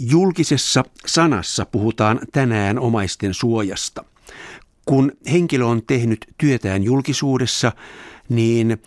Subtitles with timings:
[0.00, 4.04] Julkisessa sanassa puhutaan tänään omaisten suojasta.
[4.84, 7.72] Kun henkilö on tehnyt työtään julkisuudessa,
[8.28, 8.78] niin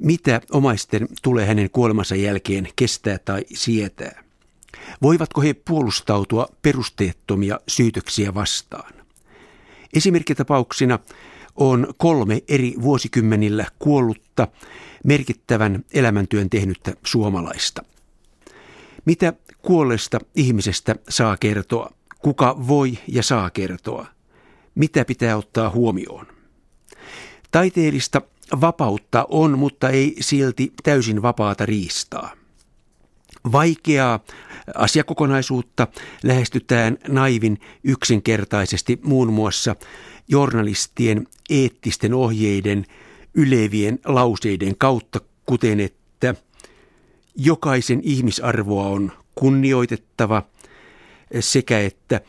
[0.00, 4.24] mitä omaisten tulee hänen kuolemansa jälkeen kestää tai sietää?
[5.02, 8.92] Voivatko he puolustautua perusteettomia syytöksiä vastaan?
[9.94, 10.98] Esimerkkitapauksina
[11.56, 14.48] on kolme eri vuosikymmenillä kuollutta
[15.04, 17.84] merkittävän elämäntyön tehnyttä suomalaista.
[19.04, 19.32] Mitä
[19.62, 21.92] kuolleesta ihmisestä saa kertoa?
[22.18, 24.06] Kuka voi ja saa kertoa?
[24.74, 26.26] Mitä pitää ottaa huomioon?
[27.50, 28.22] Taiteellista
[28.60, 32.32] vapautta on, mutta ei silti täysin vapaata riistaa.
[33.52, 34.20] Vaikeaa
[34.74, 35.88] asiakokonaisuutta
[36.22, 39.76] lähestytään naivin yksinkertaisesti muun muassa
[40.28, 42.86] journalistien eettisten ohjeiden
[43.34, 45.99] ylevien lauseiden kautta, kuten että
[47.36, 50.42] jokaisen ihmisarvoa on kunnioitettava
[51.40, 52.20] sekä että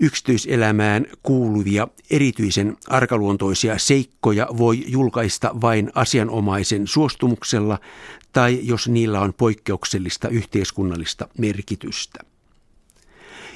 [0.00, 7.78] yksityiselämään kuuluvia erityisen arkaluontoisia seikkoja voi julkaista vain asianomaisen suostumuksella
[8.32, 12.20] tai jos niillä on poikkeuksellista yhteiskunnallista merkitystä.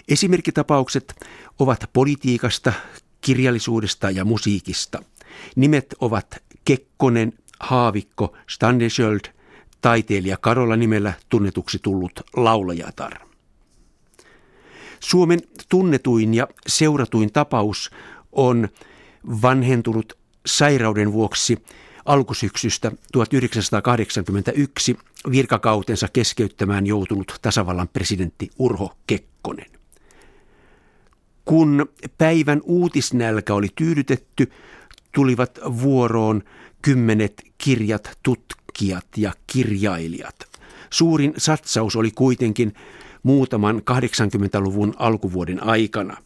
[0.08, 1.26] Esimerkkitapaukset
[1.58, 2.72] ovat politiikasta,
[3.20, 5.02] kirjallisuudesta ja musiikista.
[5.56, 9.20] Nimet ovat Kekkonen, Haavikko, Standesjöld,
[9.80, 13.12] taiteilija Karola nimellä tunnetuksi tullut laulajatar.
[15.00, 17.90] Suomen tunnetuin ja seuratuin tapaus
[18.32, 18.68] on
[19.42, 21.62] vanhentunut sairauden vuoksi
[22.04, 24.98] alkusyksystä 1981
[25.30, 29.70] virkakautensa keskeyttämään joutunut tasavallan presidentti Urho Kekkonen.
[31.44, 31.86] Kun
[32.18, 34.50] päivän uutisnälkä oli tyydytetty,
[35.14, 36.42] tulivat vuoroon
[36.82, 38.18] kymmenet kirjat,
[38.78, 40.36] tutkijat ja kirjailijat.
[40.90, 42.74] Suurin satsaus oli kuitenkin
[43.22, 46.16] muutaman 80-luvun alkuvuoden aikana.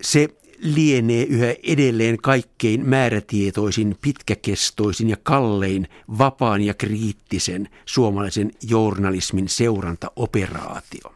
[0.00, 5.88] Se lienee yhä edelleen kaikkein määrätietoisin, pitkäkestoisin ja kallein
[6.18, 11.14] vapaan ja kriittisen suomalaisen journalismin seurantaoperaatio.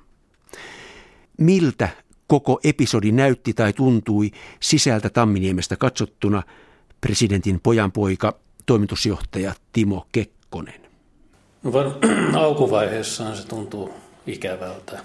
[1.39, 1.89] Miltä
[2.27, 4.31] koko episodi näytti tai tuntui
[4.61, 6.43] sisältä Tamminiemestä katsottuna
[7.01, 10.81] presidentin pojanpoika, toimitusjohtaja Timo Kekkonen?
[11.63, 11.99] No var-
[12.45, 13.95] alkuvaiheessaan se tuntuu
[14.27, 14.99] ikävältä.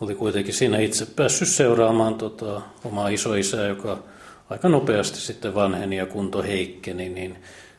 [0.00, 4.02] Oli kuitenkin siinä itse päässyt seuraamaan tota, omaa isoisää, joka
[4.50, 7.38] aika nopeasti sitten vanheni ja kunto heikkeni, niin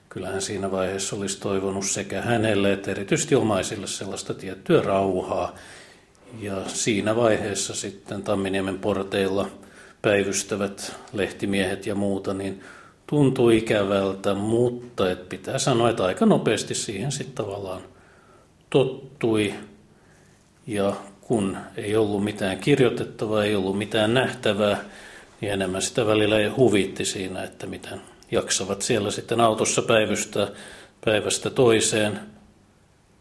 [0.10, 5.56] kyllähän siinä vaiheessa olisi toivonut sekä hänelle että erityisesti omaisille sellaista tiettyä rauhaa.
[6.40, 9.50] Ja siinä vaiheessa sitten Tamminiemen porteilla
[10.02, 12.62] päivystävät lehtimiehet ja muuta, niin
[13.12, 17.82] tuntui ikävältä, mutta et pitää sanoa, että aika nopeasti siihen sitten tavallaan
[18.70, 19.54] tottui.
[20.68, 24.84] Ja kun ei ollut mitään kirjoitettavaa, ei ollut mitään nähtävää,
[25.42, 28.02] niin enemmän sitä välillä huvitti siinä, että miten
[28.32, 30.48] jaksavat siellä sitten autossa päivystää
[31.06, 32.20] päivästä toiseen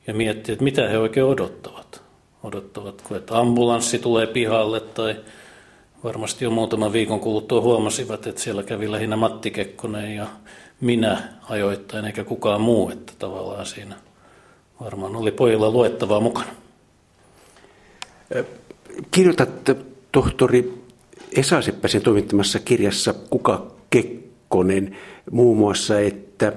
[0.06, 2.02] ja miettiä, että mitä he oikein odottavat.
[2.42, 5.16] Odottavatko, että ambulanssi tulee pihalle tai
[6.04, 10.26] varmasti jo muutaman viikon kuluttua huomasivat, että siellä kävi lähinnä Matti Kekkonen ja
[10.80, 13.94] minä ajoittain eikä kukaan muu, että tavallaan siinä
[14.80, 16.50] varmaan oli pojilla luettavaa mukana.
[19.10, 19.50] Kirjoitat
[20.12, 20.74] tohtori
[21.36, 24.96] Esa Seppäsen toimittamassa kirjassa Kuka Kekkonen
[25.30, 26.52] muun muassa, että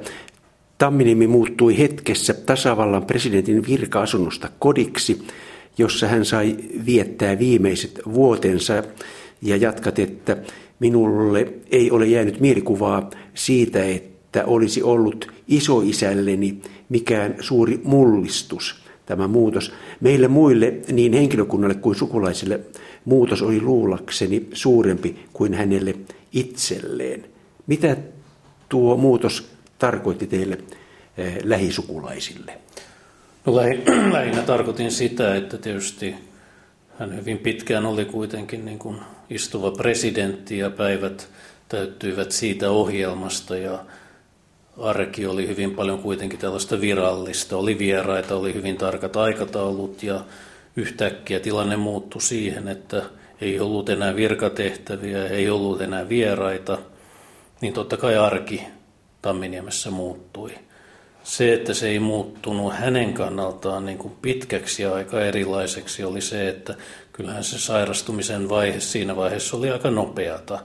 [0.78, 5.28] Tamminimi muuttui hetkessä tasavallan presidentin virka-asunnosta kodiksi,
[5.78, 8.84] jossa hän sai viettää viimeiset vuotensa
[9.44, 10.38] ja jatkat, että
[10.80, 19.74] minulle ei ole jäänyt mielikuvaa siitä, että olisi ollut isoisälleni mikään suuri mullistus– tämä muutos.
[20.00, 22.60] Meille muille, niin henkilökunnalle kuin sukulaisille,
[23.06, 25.96] muutos oli luulakseni suurempi kuin hänelle
[26.34, 27.26] itselleen.
[27.68, 27.98] Mitä
[28.70, 29.50] tuo muutos
[29.80, 30.58] tarkoitti teille
[31.18, 32.54] eh, lähisukulaisille?
[33.46, 33.56] No
[34.14, 36.16] lähinnä tarkoitin sitä, että tietysti
[37.00, 39.00] hän hyvin pitkään oli kuitenkin niin kuin
[39.30, 41.30] istuva presidentti ja päivät
[41.70, 43.80] täyttyivät siitä ohjelmasta ja
[44.78, 47.58] arki oli hyvin paljon kuitenkin tällaista virallista.
[47.58, 50.26] Oli vieraita, oli hyvin tarkat aikataulut ja
[50.76, 53.02] yhtäkkiä tilanne muuttui siihen, että
[53.42, 56.78] ei ollut enää virkatehtäviä, ei ollut enää vieraita,
[57.62, 58.64] niin totta kai arki
[59.22, 60.52] Tamminiemessä muuttui.
[61.24, 66.50] Se, että se ei muuttunut hänen kannaltaan niin kuin pitkäksi ja aika erilaiseksi, oli se,
[66.50, 66.76] että
[67.14, 70.60] kyllähän se sairastumisen vaihe siinä vaiheessa oli aika nopeata.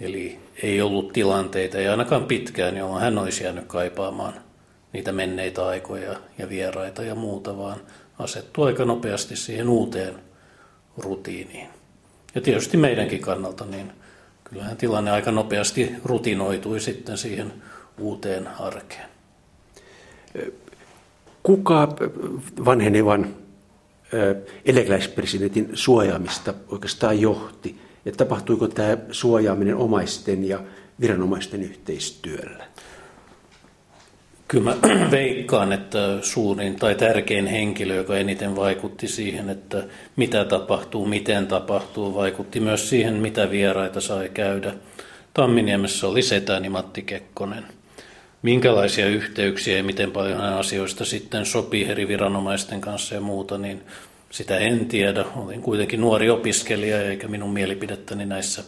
[0.00, 4.34] Eli ei ollut tilanteita, ei ainakaan pitkään, jolloin hän olisi jäänyt kaipaamaan
[4.92, 7.80] niitä menneitä aikoja ja vieraita ja muuta, vaan
[8.18, 10.14] asettua aika nopeasti siihen uuteen
[10.96, 11.68] rutiiniin.
[12.34, 13.92] Ja tietysti meidänkin kannalta, niin
[14.44, 17.52] kyllähän tilanne aika nopeasti rutinoitui sitten siihen
[17.98, 19.17] uuteen arkeen.
[21.42, 21.96] Kuka
[22.64, 23.34] vanhenevan
[24.64, 27.78] eläkeläispresidentin suojaamista oikeastaan johti?
[28.04, 30.60] Ja tapahtuiko tämä suojaaminen omaisten ja
[31.00, 32.66] viranomaisten yhteistyöllä?
[34.48, 34.76] Kyllä mä
[35.10, 39.84] veikkaan, että suurin tai tärkein henkilö, joka eniten vaikutti siihen, että
[40.16, 44.74] mitä tapahtuu, miten tapahtuu, vaikutti myös siihen, mitä vieraita sai käydä.
[45.34, 47.77] Tamminiemessä oli setäni Matti Kekkonen.
[48.42, 53.82] Minkälaisia yhteyksiä ja miten paljon hän asioista sitten sopii eri viranomaisten kanssa ja muuta, niin
[54.30, 55.24] sitä en tiedä.
[55.36, 58.64] Olin kuitenkin nuori opiskelija eikä minun mielipidettäni näissä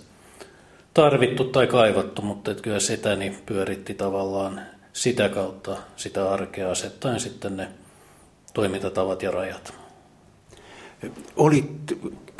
[0.95, 4.61] tarvittu tai kaivattu, mutta että kyllä setäni pyöritti tavallaan
[4.93, 7.69] sitä kautta sitä arkea asettaen sitten ne
[8.55, 9.75] toimintatavat ja rajat.
[11.37, 11.71] Olit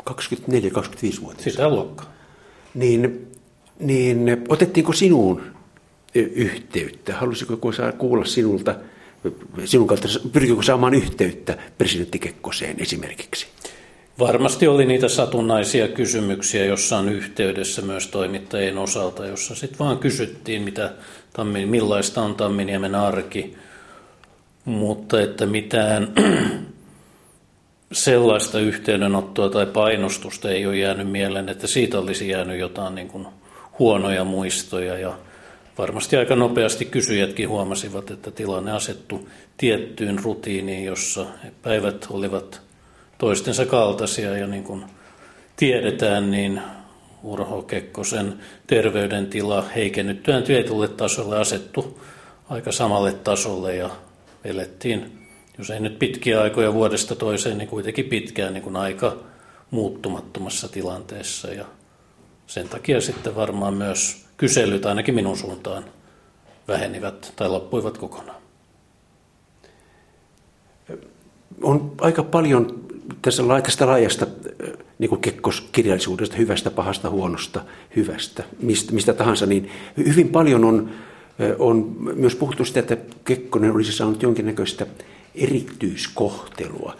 [0.09, 1.43] 24-25-vuotias.
[1.43, 2.11] Sitä luokkaa.
[2.73, 3.31] Niin,
[3.79, 5.60] niin otettiinko sinuun
[6.15, 7.15] yhteyttä?
[7.15, 7.57] Halusiko
[7.97, 8.75] kuulla sinulta,
[9.65, 13.47] sinun kautta, pyrkikö saamaan yhteyttä presidentti Kekkoseen esimerkiksi?
[14.19, 20.93] Varmasti oli niitä satunnaisia kysymyksiä jossain yhteydessä myös toimittajien osalta, jossa sitten vaan kysyttiin, mitä
[21.33, 23.55] Tammin, millaista on Tamminiemen arki,
[24.65, 26.13] mutta että mitään
[27.91, 33.27] sellaista yhteydenottoa tai painostusta ei ole jäänyt mieleen, että siitä olisi jäänyt jotain niin kuin
[33.79, 35.13] huonoja muistoja ja
[35.77, 41.25] varmasti aika nopeasti kysyjätkin huomasivat, että tilanne asettu tiettyyn rutiiniin, jossa
[41.61, 42.61] päivät olivat
[43.17, 44.85] toistensa kaltaisia ja niin kuin
[45.55, 46.61] tiedetään, niin
[47.23, 52.01] Urho Kekkosen terveydentila heikennyttyään tietylle tasolle asettu
[52.49, 53.89] aika samalle tasolle ja
[54.43, 55.27] elettiin,
[55.57, 59.17] jos ei nyt pitkiä aikoja vuodesta toiseen, niin kuitenkin pitkään niin kuin aika
[59.71, 61.47] muuttumattomassa tilanteessa.
[61.47, 61.65] Ja
[62.47, 65.83] sen takia sitten varmaan myös kyselyt ainakin minun suuntaan
[66.67, 68.41] vähenivät tai loppuivat kokonaan.
[71.63, 72.83] On aika paljon
[73.21, 74.27] tässä tästä laajasta
[74.99, 77.61] niin kuin kekkoskirjallisuudesta, hyvästä, pahasta, huonosta,
[77.95, 80.91] hyvästä, mistä, mistä tahansa, niin hyvin paljon on,
[81.59, 84.87] on myös puhuttu sitä, että Kekkonen olisi saanut jonkinnäköistä
[85.35, 86.95] erityiskohtelua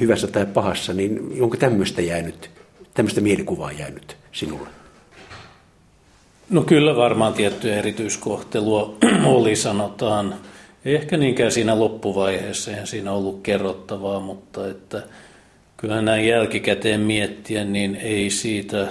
[0.00, 2.50] hyvässä tai pahassa, niin onko tämmöistä jäänyt,
[2.94, 4.83] tämmöistä mielikuvaa jäänyt sinulle?
[6.54, 10.34] No kyllä varmaan tiettyä erityiskohtelua oli, sanotaan.
[10.84, 15.02] Ehkä niinkään siinä loppuvaiheessa, eihän siinä ollut kerrottavaa, mutta että
[15.76, 18.88] kyllä näin jälkikäteen miettiä, niin ei siitä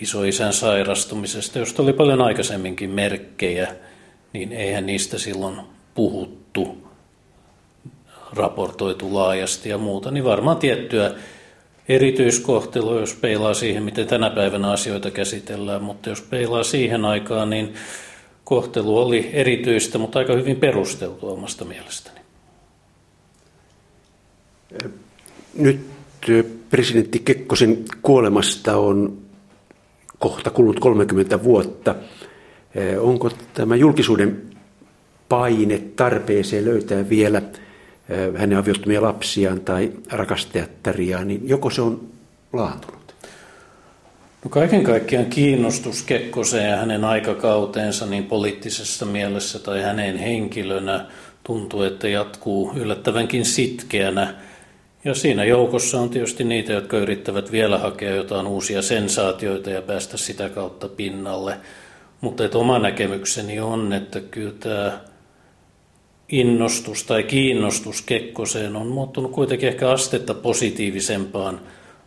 [0.00, 3.74] isoisän sairastumisesta, josta oli paljon aikaisemminkin merkkejä,
[4.32, 5.60] niin eihän niistä silloin
[5.94, 6.88] puhuttu,
[8.32, 11.14] raportoitu laajasti ja muuta, niin varmaan tiettyä
[11.94, 17.74] erityiskohtelua, jos peilaa siihen, miten tänä päivänä asioita käsitellään, mutta jos peilaa siihen aikaan, niin
[18.44, 22.20] kohtelu oli erityistä, mutta aika hyvin perusteltua omasta mielestäni.
[25.54, 25.80] Nyt
[26.70, 29.18] presidentti Kekkosen kuolemasta on
[30.18, 31.94] kohta kulunut 30 vuotta.
[33.00, 34.42] Onko tämä julkisuuden
[35.28, 37.42] paine tarpeeseen löytää vielä
[38.36, 42.08] hänen aviottomia lapsiaan tai rakastajattariaan, niin joko se on
[42.52, 43.14] laantunut?
[44.44, 51.06] No kaiken kaikkiaan kiinnostus Kekkoseen ja hänen aikakauteensa niin poliittisessa mielessä tai hänen henkilönä
[51.44, 54.34] tuntuu, että jatkuu yllättävänkin sitkeänä–
[55.04, 60.16] ja siinä joukossa on tietysti niitä, jotka yrittävät vielä hakea jotain uusia sensaatioita ja päästä
[60.16, 61.56] sitä kautta pinnalle.
[62.20, 65.00] Mutta että oma näkemykseni on, että kyllä tämä
[66.32, 71.60] innostus tai kiinnostus Kekkoseen on muuttunut kuitenkin ehkä astetta positiivisempaan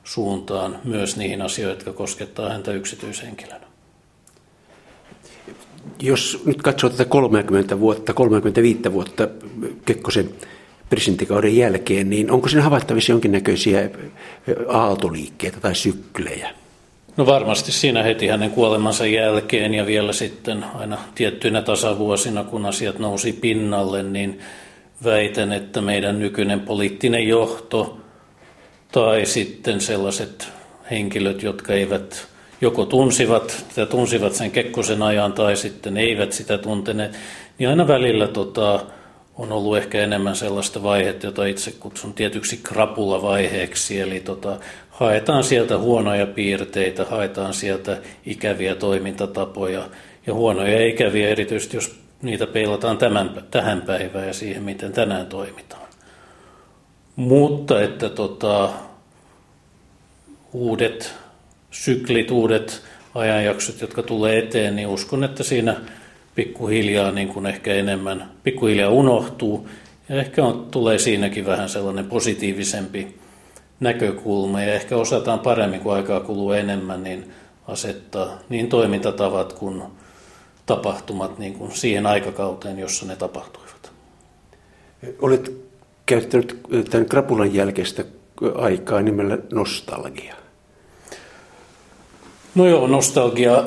[0.03, 3.65] suuntaan myös niihin asioihin, jotka koskettaa häntä yksityishenkilönä.
[6.01, 9.27] Jos nyt katsoo tätä 30 vuotta, 35 vuotta
[9.86, 10.29] Kekkosen
[10.89, 13.89] presidenttikauden jälkeen, niin onko siinä havaittavissa jonkinnäköisiä
[14.67, 16.50] aaltoliikkeitä tai syklejä?
[17.18, 23.00] No varmasti siinä heti hänen kuolemansa jälkeen ja vielä sitten aina tiettyinä tasavuosina, kun asiat
[23.00, 24.40] nousi pinnalle, niin
[25.04, 27.98] väitän, että meidän nykyinen poliittinen johto
[28.92, 30.48] tai sitten sellaiset
[30.92, 32.28] henkilöt, jotka eivät
[32.62, 37.18] joko tunsivat, tai tunsivat sen Kekkosen ajan tai sitten eivät sitä tunteneet,
[37.60, 38.86] niin aina välillä tota,
[39.38, 45.77] on ollut ehkä enemmän sellaista vaihetta, jota itse kutsun tietyksi krapulavaiheeksi, eli tota, haetaan sieltä
[45.77, 49.89] huonoja piirteitä, haetaan sieltä ikäviä toimintatapoja
[50.27, 55.27] ja huonoja ja ikäviä erityisesti, jos niitä peilataan tämän, tähän päivään ja siihen, miten tänään
[55.27, 55.86] toimitaan.
[57.15, 58.70] Mutta että tota,
[60.54, 61.13] uudet
[61.72, 62.84] syklit, uudet
[63.15, 65.75] ajanjaksot, jotka tulee eteen, niin uskon, että siinä
[66.36, 69.70] pikkuhiljaa niin kuin ehkä enemmän, pikkuhiljaa unohtuu.
[70.10, 73.20] Ja ehkä on, tulee siinäkin vähän sellainen positiivisempi
[73.80, 77.32] näkökulma ja ehkä osataan paremmin, kun aikaa kuluu enemmän, niin
[77.68, 79.84] asettaa niin toimintatavat kuin
[80.65, 83.92] tapahtumat niin kuin siihen aikakauteen, jossa ne tapahtuivat.
[85.22, 85.51] Olet
[86.06, 88.04] käyttänyt tämän krapulan jälkeistä
[88.56, 90.36] aikaa nimellä nostalgia.
[92.56, 93.63] No joo, nostalgia.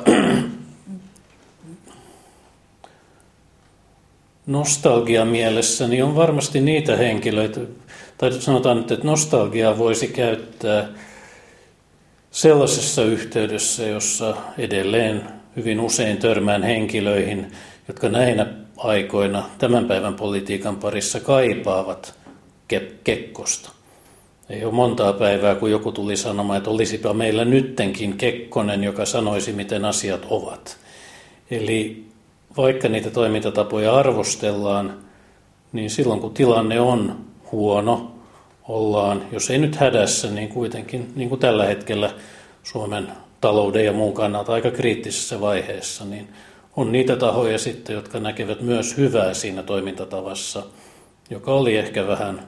[4.49, 7.61] Nostalgia mielessäni on varmasti niitä henkilöitä,
[8.19, 10.89] tai sanotaan nyt, että nostalgiaa voisi käyttää
[12.31, 15.23] sellaisessa yhteydessä, jossa edelleen
[15.57, 17.53] hyvin usein törmään henkilöihin,
[17.89, 22.15] jotka näinä aikoina tämän päivän politiikan parissa kaipaavat
[22.75, 23.71] ke- Kekkosta.
[24.51, 29.53] Ei ole montaa päivää, kun joku tuli sanomaan, että olisipa meillä nyttenkin Kekkonen, joka sanoisi,
[29.53, 30.77] miten asiat ovat.
[31.51, 32.08] Eli
[32.59, 34.99] vaikka niitä toimintatapoja arvostellaan,
[35.73, 38.15] niin silloin kun tilanne on huono,
[38.69, 42.11] ollaan, jos ei nyt hädässä, niin kuitenkin niin kuin tällä hetkellä
[42.63, 43.09] Suomen
[43.41, 46.29] talouden ja muun kannalta aika kriittisessä vaiheessa, niin
[46.77, 50.63] on niitä tahoja sitten, jotka näkevät myös hyvää siinä toimintatavassa,
[51.31, 52.47] joka oli ehkä vähän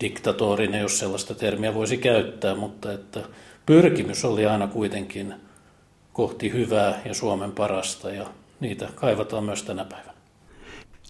[0.00, 3.20] diktatorinen, jos sellaista termiä voisi käyttää, mutta että
[3.66, 5.34] pyrkimys oli aina kuitenkin
[6.12, 8.26] kohti hyvää ja Suomen parasta ja
[8.60, 10.14] niitä kaivataan myös tänä päivänä.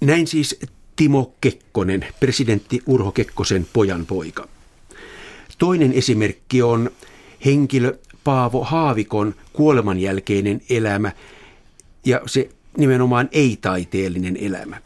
[0.01, 0.61] Näin siis
[0.97, 4.49] Timo Kekkonen, presidentti Urho Kekkosen pojan poika.
[5.59, 6.91] Toinen esimerkki on
[7.45, 11.13] henkilö Paavo Haavikon kuoleman jälkeinen elämä
[12.05, 14.81] ja se nimenomaan ei-taiteellinen elämä.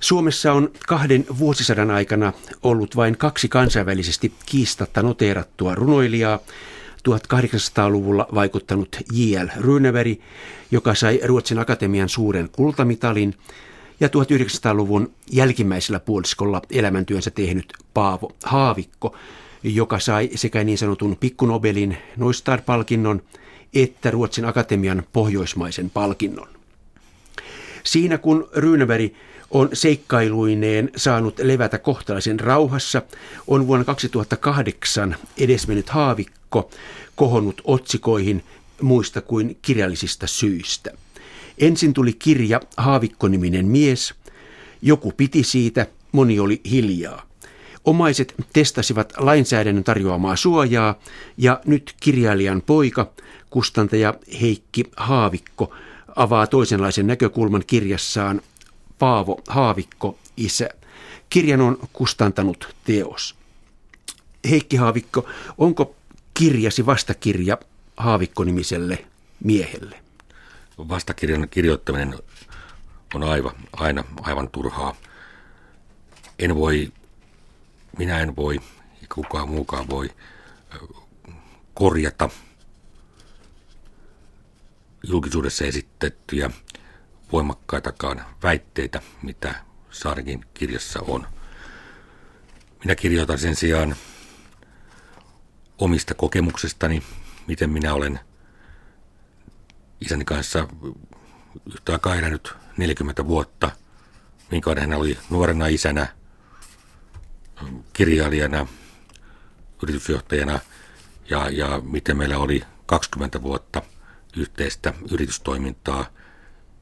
[0.00, 6.38] Suomessa on kahden vuosisadan aikana ollut vain kaksi kansainvälisesti kiistatta noteerattua runoilijaa.
[7.08, 9.48] 1800-luvulla vaikuttanut J.L.
[9.56, 10.18] Runeberg,
[10.70, 13.34] joka sai Ruotsin akatemian suuren kultamitalin,
[14.00, 19.16] ja 1900-luvun jälkimmäisellä puoliskolla elämäntyönsä tehnyt Paavo Haavikko,
[19.62, 23.22] joka sai sekä niin sanotun pikkunobelin Noistar-palkinnon
[23.74, 26.48] että Ruotsin akatemian pohjoismaisen palkinnon.
[27.84, 29.14] Siinä kun Ryynäväri
[29.52, 33.02] on seikkailuineen saanut levätä kohtalaisen rauhassa,
[33.46, 36.70] on vuonna 2008 edesmennyt haavikko
[37.14, 38.44] kohonnut otsikoihin
[38.82, 40.90] muista kuin kirjallisista syistä.
[41.58, 44.14] Ensin tuli kirja Haavikko-niminen mies.
[44.82, 47.22] Joku piti siitä, moni oli hiljaa.
[47.84, 50.98] Omaiset testasivat lainsäädännön tarjoamaa suojaa
[51.36, 53.12] ja nyt kirjailijan poika,
[53.50, 55.74] kustantaja Heikki Haavikko,
[56.16, 58.40] avaa toisenlaisen näkökulman kirjassaan
[59.02, 60.68] Paavo Haavikko, isä.
[61.30, 63.34] Kirjan on kustantanut teos.
[64.50, 65.28] Heikki Haavikko,
[65.58, 65.96] onko
[66.34, 67.58] kirjasi vastakirja
[67.96, 69.04] Haavikko-nimiselle
[69.44, 70.00] miehelle?
[70.78, 72.18] Vastakirjan kirjoittaminen
[73.14, 74.94] on aivan, aina aivan turhaa.
[76.38, 76.92] En voi
[77.98, 78.60] minä en voi,
[78.94, 80.10] eikä kukaan muukaan voi
[81.74, 82.30] korjata
[85.02, 86.50] julkisuudessa esitettyjä
[87.32, 89.54] voimakkaitakaan väitteitä, mitä
[89.90, 91.26] Saarikin kirjassa on.
[92.84, 93.96] Minä kirjoitan sen sijaan
[95.78, 97.02] omista kokemuksestani,
[97.46, 98.20] miten minä olen
[100.00, 100.68] isäni kanssa
[101.74, 103.70] yhtä aikaa elänyt 40 vuotta,
[104.50, 106.08] minkä hän oli nuorena isänä–
[107.92, 108.66] kirjailijana,
[109.82, 110.60] yritysjohtajana
[111.30, 113.82] ja, ja miten meillä oli 20 vuotta
[114.36, 116.06] yhteistä yritystoimintaa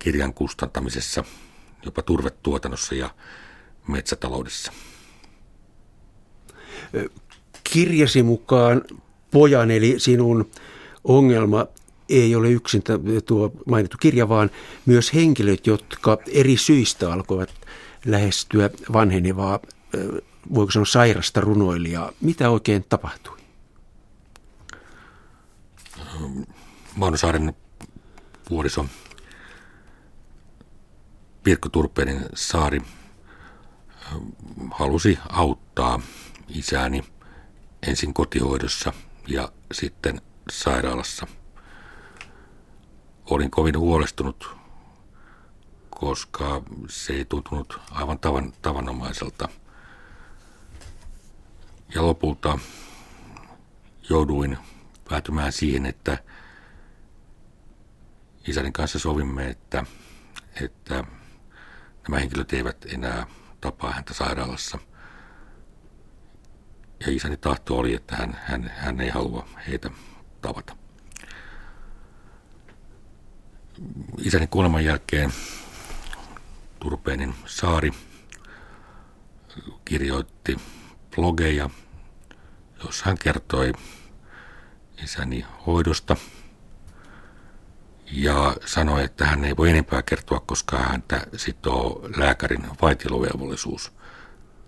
[0.01, 1.25] kirjan kustantamisessa,
[1.85, 3.11] jopa turvetuotannossa ja
[3.89, 4.73] metsätaloudessa.
[7.65, 8.83] Kirjasi mukaan
[9.31, 10.51] pojan eli sinun
[11.05, 11.67] ongelma
[12.09, 12.83] ei ole yksin
[13.27, 14.51] tuo mainittu kirja, vaan
[14.87, 17.51] myös henkilöt, jotka eri syistä alkoivat
[18.07, 19.61] lähestyä vanhenevaa
[20.55, 22.13] voiko sanoa sairasta runoilijaa.
[22.21, 23.37] Mitä oikein tapahtui?
[26.97, 27.55] Maunosaaren
[28.49, 28.87] puoliso
[31.43, 32.83] Pirkko Turpeinen Saari
[34.71, 36.01] halusi auttaa
[36.49, 37.05] isääni
[37.89, 38.93] ensin kotihoidossa
[39.27, 40.21] ja sitten
[40.51, 41.27] sairaalassa.
[43.31, 44.57] Olin kovin huolestunut,
[45.91, 49.49] koska se ei tuntunut aivan tavan, tavanomaiselta–
[51.95, 52.59] ja lopulta
[54.11, 54.59] jouduin
[55.09, 56.19] päätymään siihen, että
[58.49, 59.87] isäni kanssa sovimme, että,
[60.61, 61.05] että
[62.09, 63.27] nämä henkilöt eivät enää
[63.61, 64.79] tapaa häntä sairaalassa.
[67.01, 69.91] Ja isäni tahto oli, että hän, hän, hän ei halua heitä
[70.41, 70.77] tavata.
[74.19, 75.33] Isäni kuoleman jälkeen
[76.81, 77.93] Turpeenin Saari
[79.85, 80.57] kirjoitti
[81.17, 81.71] blogeja,
[82.85, 83.73] jossa hän kertoi
[85.05, 86.17] isäni hoidosta
[88.13, 93.93] ja sanoi, että hän ei voi enempää kertoa, koska häntä sitoo lääkärin vaitilovelvollisuus.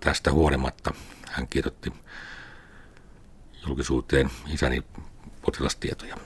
[0.01, 0.95] Tästä huolimatta
[1.31, 1.93] hän kirjoitti
[3.67, 4.83] julkisuuteen isäni
[5.43, 6.17] potilastietoja.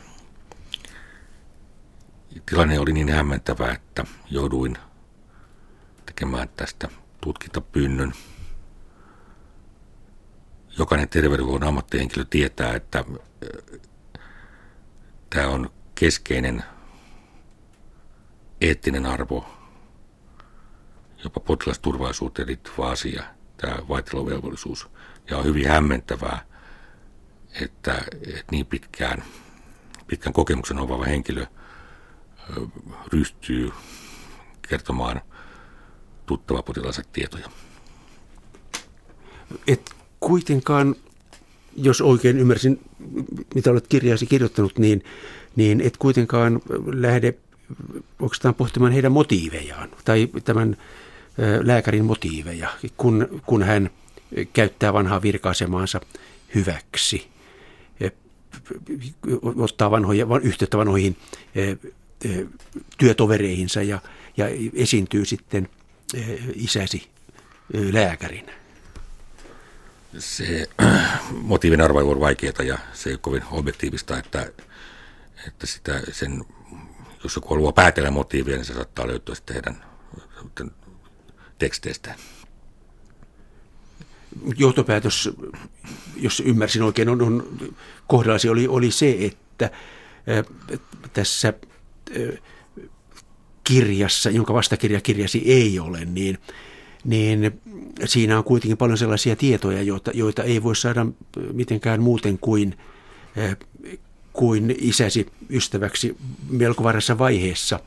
[2.47, 4.79] Tilanne oli niin hämmentävä, että jouduin
[6.07, 6.89] tekemään tästä
[7.21, 8.13] tutkintapyynnön.
[10.79, 13.81] Jokainen terveydenhuollon ammattihenkilö tietää, että äh,
[15.31, 16.65] tämä on keskeinen
[18.61, 19.47] eettinen arvo,
[21.25, 23.25] jopa potilasturvallisuuteen liittyvä asia,
[23.57, 24.89] tämä vaitilovelvollisuus.
[25.31, 26.47] Ja on hyvin hämmentävää,
[27.61, 29.25] että, että niin pitkään,
[30.07, 31.47] pitkän kokemuksen omaava henkilö
[33.13, 33.73] ryhtyy
[34.69, 35.21] kertomaan
[36.27, 37.51] tuttava potilaansa tietoja.
[39.67, 40.95] Et kuitenkaan,
[41.77, 42.81] jos oikein ymmärsin,
[43.55, 45.05] mitä olet kirjaasi kirjoittanut, niin,
[45.57, 47.35] niin et kuitenkaan lähde
[48.21, 50.77] oikeastaan pohtimaan heidän motiivejaan tai tämän
[51.63, 53.91] lääkärin motiiveja, kun, kun hän
[54.53, 56.01] käyttää vanhaa virka-asemaansa
[56.55, 57.29] hyväksi,
[59.43, 61.17] ottaa vanhoja, yhteyttä vanhoihin
[62.99, 63.99] työtovereihinsa ja,
[64.37, 65.69] ja esiintyy sitten
[66.55, 67.09] isäsi
[67.93, 68.53] lääkärinä.
[70.19, 70.69] Se
[71.31, 74.53] motiivin arvailu on vaikeaa ja se ei ole kovin objektiivista, että,
[75.47, 76.45] että sitä, sen,
[77.25, 79.83] jos joku haluaa päätellä motiivia, niin se saattaa löytyä sitten heidän
[81.59, 82.15] teksteistä.
[84.57, 85.31] Johtopäätös,
[86.17, 87.59] jos ymmärsin oikein, on, on
[88.07, 89.71] kohdallasi oli, oli se, että
[91.13, 91.53] tässä
[93.65, 96.39] kirjassa, jonka vastakirja kirjasi ei ole, niin,
[97.05, 97.61] niin
[98.05, 101.07] siinä on kuitenkin paljon sellaisia tietoja, joita, joita ei voi saada
[101.53, 102.77] mitenkään muuten kuin,
[104.37, 106.17] kuin isäsi ystäväksi
[106.51, 107.81] melko varassa vaiheessa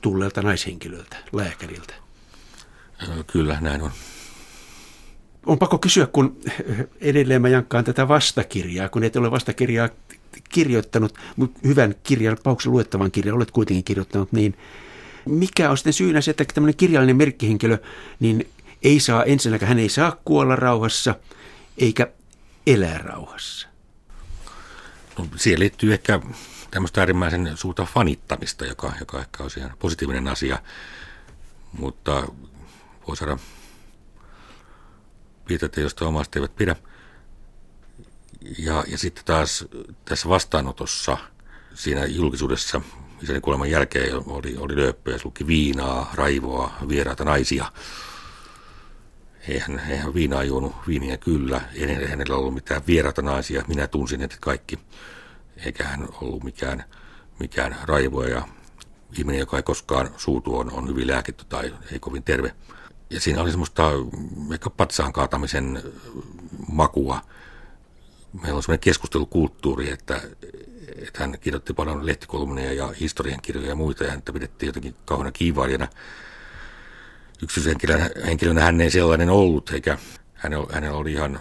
[0.00, 1.94] tulleelta naishenkilöltä, lääkäriltä.
[3.26, 3.90] Kyllä, näin on.
[5.46, 6.40] On pakko kysyä, kun
[7.00, 9.88] edelleen mä jankkaan tätä vastakirjaa, kun et ole vastakirjaa
[10.48, 14.56] kirjoittanut, mutta hyvän kirjan, pauksen luettavan kirjan olet kuitenkin kirjoittanut, niin
[15.28, 17.78] mikä on sitten syynä se, että tämmöinen kirjallinen merkkihenkilö,
[18.20, 18.48] niin
[18.82, 21.14] ei saa ensinnäkään, hän ei saa kuolla rauhassa,
[21.78, 22.08] eikä
[22.66, 23.73] elää rauhassa?
[25.18, 26.20] No, siihen liittyy ehkä
[26.70, 30.58] tämmöistä äärimmäisen suurta fanittamista, joka, joka ehkä on ihan positiivinen asia,
[31.72, 32.26] mutta
[33.08, 33.38] voi saada
[35.48, 36.76] viitata, josta omasta eivät pidä.
[38.58, 39.64] Ja, ja sitten taas
[40.04, 41.18] tässä vastaanotossa,
[41.74, 42.80] siinä julkisuudessa,
[43.22, 47.72] isäni kuoleman jälkeen oli, oli lööppöjä, luki viinaa, raivoa, vieraita naisia.
[49.48, 54.36] Eihän, eihän viinaa juonut viiniä kyllä, ei hänellä ollut mitään vieraita naisia, minä tunsin että
[54.40, 54.78] kaikki.
[55.64, 56.84] Eikä hän ollut mikään,
[57.40, 58.42] mikään raivoja ja
[59.18, 62.54] ihminen, joka ei koskaan suutu, on, on hyvin lääkitty tai ei kovin terve.
[63.10, 63.90] Ja siinä oli semmoista
[64.54, 65.82] ehkä patsaan kaatamisen
[66.72, 67.20] makua.
[68.42, 70.20] Meillä on semmoinen keskustelukulttuuri, että,
[70.96, 75.88] että hän kirjoitti paljon lehtikolumneja ja historiankirjoja ja muita, ja häntä pidettiin jotenkin kauheana kiivailijana.
[77.42, 79.98] Yksityishenkilönä hän ei sellainen ollut, eikä
[80.34, 81.40] hänellä, oli ihan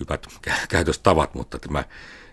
[0.00, 0.26] hyvät
[0.68, 1.84] käytöstavat, mutta tämä,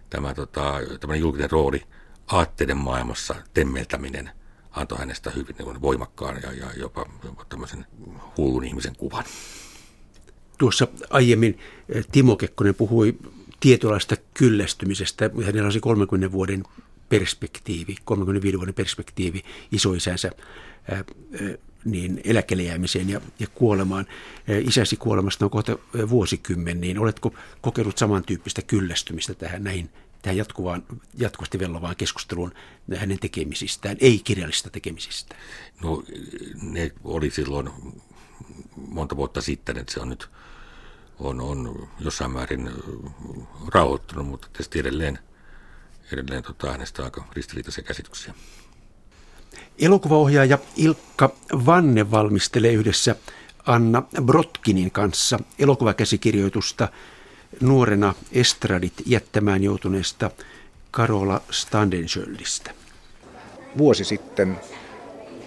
[0.09, 0.73] tämä tota,
[1.19, 1.83] julkinen rooli
[2.27, 4.31] aatteiden maailmassa temmeltäminen–
[4.71, 7.85] antoi hänestä hyvin niin voimakkaan ja, ja jopa, jopa tämmöisen
[8.37, 9.23] hullun ihmisen kuvan.
[10.57, 11.59] Tuossa aiemmin
[11.89, 13.17] eh, Timo Kekkonen puhui
[13.59, 15.29] tietynlaista kyllästymisestä.
[15.45, 16.63] Hänellä olisi 30 vuoden
[17.09, 20.31] perspektiivi, 35 vuoden perspektiivi isoisänsä
[20.91, 24.05] eh, eh, niin eläkkeelle jäämiseen ja, ja kuolemaan.
[24.67, 25.77] Isäsi kuolemasta on kohta
[26.09, 29.89] vuosikymmen, niin oletko kokenut samantyyppistä kyllästymistä tähän näihin
[30.21, 30.83] tähän jatkuvaan,
[31.17, 32.53] jatkuvasti vellovaan keskusteluun
[32.95, 35.35] hänen tekemisistään, ei kirjallista tekemisistä?
[35.83, 36.03] No
[36.61, 37.69] ne oli silloin
[38.75, 40.29] monta vuotta sitten, että se on nyt
[41.19, 42.71] on, on jossain määrin
[43.73, 45.19] rauhoittunut, mutta tietysti edelleen,
[46.11, 48.33] edelleen tota, aika ristiriitaisia käsityksiä.
[49.79, 51.29] Elokuvaohjaaja Ilkka
[51.65, 53.15] Vanne valmistelee yhdessä
[53.65, 56.87] Anna Brotkinin kanssa elokuvakäsikirjoitusta–
[57.61, 60.31] nuorena estradit jättämään joutuneesta
[60.91, 62.71] Karola Standenschöldistä.
[63.77, 64.59] Vuosi sitten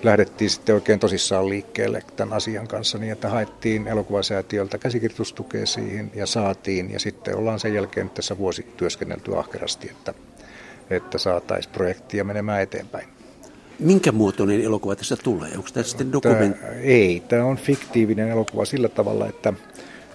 [0.02, 6.26] lähdettiin sitten oikein tosissaan liikkeelle tämän asian kanssa niin, että haettiin elokuvasäätiöltä käsikirjoitustukea siihen ja
[6.26, 6.90] saatiin.
[6.90, 10.14] Ja sitten ollaan sen jälkeen tässä vuosi työskennelty ahkerasti, että
[10.90, 13.08] että saataisiin projektia menemään eteenpäin.
[13.82, 15.50] Minkä muotoinen elokuva tässä tulee?
[15.56, 16.66] Onko tämä sitten dokumentti?
[16.82, 19.52] Ei, tämä on fiktiivinen elokuva sillä tavalla, että,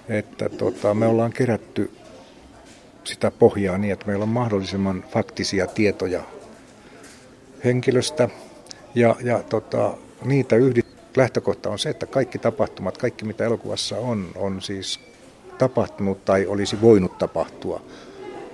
[0.09, 1.91] että tota, me ollaan kerätty
[3.03, 6.23] sitä pohjaa niin, että meillä on mahdollisimman faktisia tietoja
[7.63, 8.29] henkilöstä
[8.95, 9.93] ja, ja tota,
[10.25, 10.85] niitä yhdit,
[11.17, 14.99] lähtökohta on se, että kaikki tapahtumat, kaikki mitä elokuvassa on, on siis
[15.57, 17.81] tapahtunut tai olisi voinut tapahtua.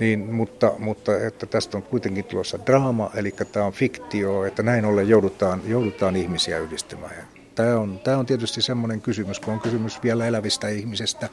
[0.03, 4.85] Niin, mutta, mutta että tästä on kuitenkin tulossa draama, eli tämä on fiktio, että näin
[4.85, 7.27] ollen joudutaan, joudutaan ihmisiä yhdistymään.
[7.55, 11.29] Tämä on, tämä on tietysti semmoinen kysymys, kun on kysymys vielä elävistä ihmisistä,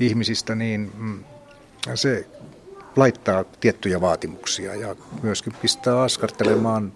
[0.00, 1.24] ihmisistä niin mm,
[1.94, 2.26] se
[2.96, 6.92] laittaa tiettyjä vaatimuksia ja myöskin pistää askartelemaan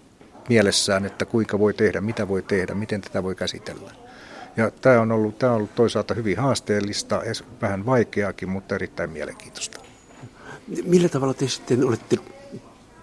[0.49, 3.91] mielessään, että kuinka voi tehdä, mitä voi tehdä, miten tätä voi käsitellä.
[4.57, 7.21] Ja tämä on ollut, tämä on ollut toisaalta hyvin haasteellista,
[7.61, 9.80] vähän vaikeaakin, mutta erittäin mielenkiintoista.
[10.83, 12.17] Millä tavalla te sitten olette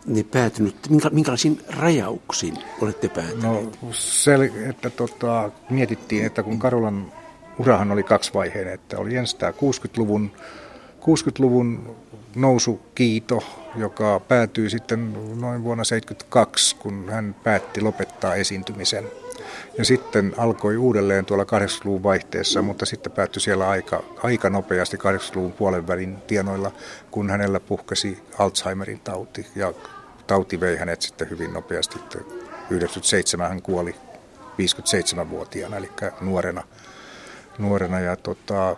[0.06, 0.76] ne päätynyt,
[1.10, 3.42] minkälaisiin rajauksiin olette päätyneet?
[3.42, 7.12] No sel, että tota, mietittiin, että kun Karolan
[7.58, 10.30] urahan oli kaksivaiheinen, että oli ensin tämä 60-luvun,
[11.00, 11.96] 60-luvun
[12.36, 13.42] nousukiito,
[13.76, 19.04] joka päätyi sitten noin vuonna 1972, kun hän päätti lopettaa esiintymisen.
[19.78, 25.52] Ja sitten alkoi uudelleen tuolla 80-luvun vaihteessa, mutta sitten päättyi siellä aika, aika nopeasti 80-luvun
[25.52, 26.72] puolen välin tienoilla,
[27.10, 29.46] kun hänellä puhkesi Alzheimerin tauti.
[29.56, 29.72] Ja
[30.26, 31.98] tauti vei hänet sitten hyvin nopeasti.
[32.70, 33.94] 97 hän kuoli
[34.58, 36.62] 57-vuotiaana, eli nuorena.
[37.58, 38.76] nuorena ja tota,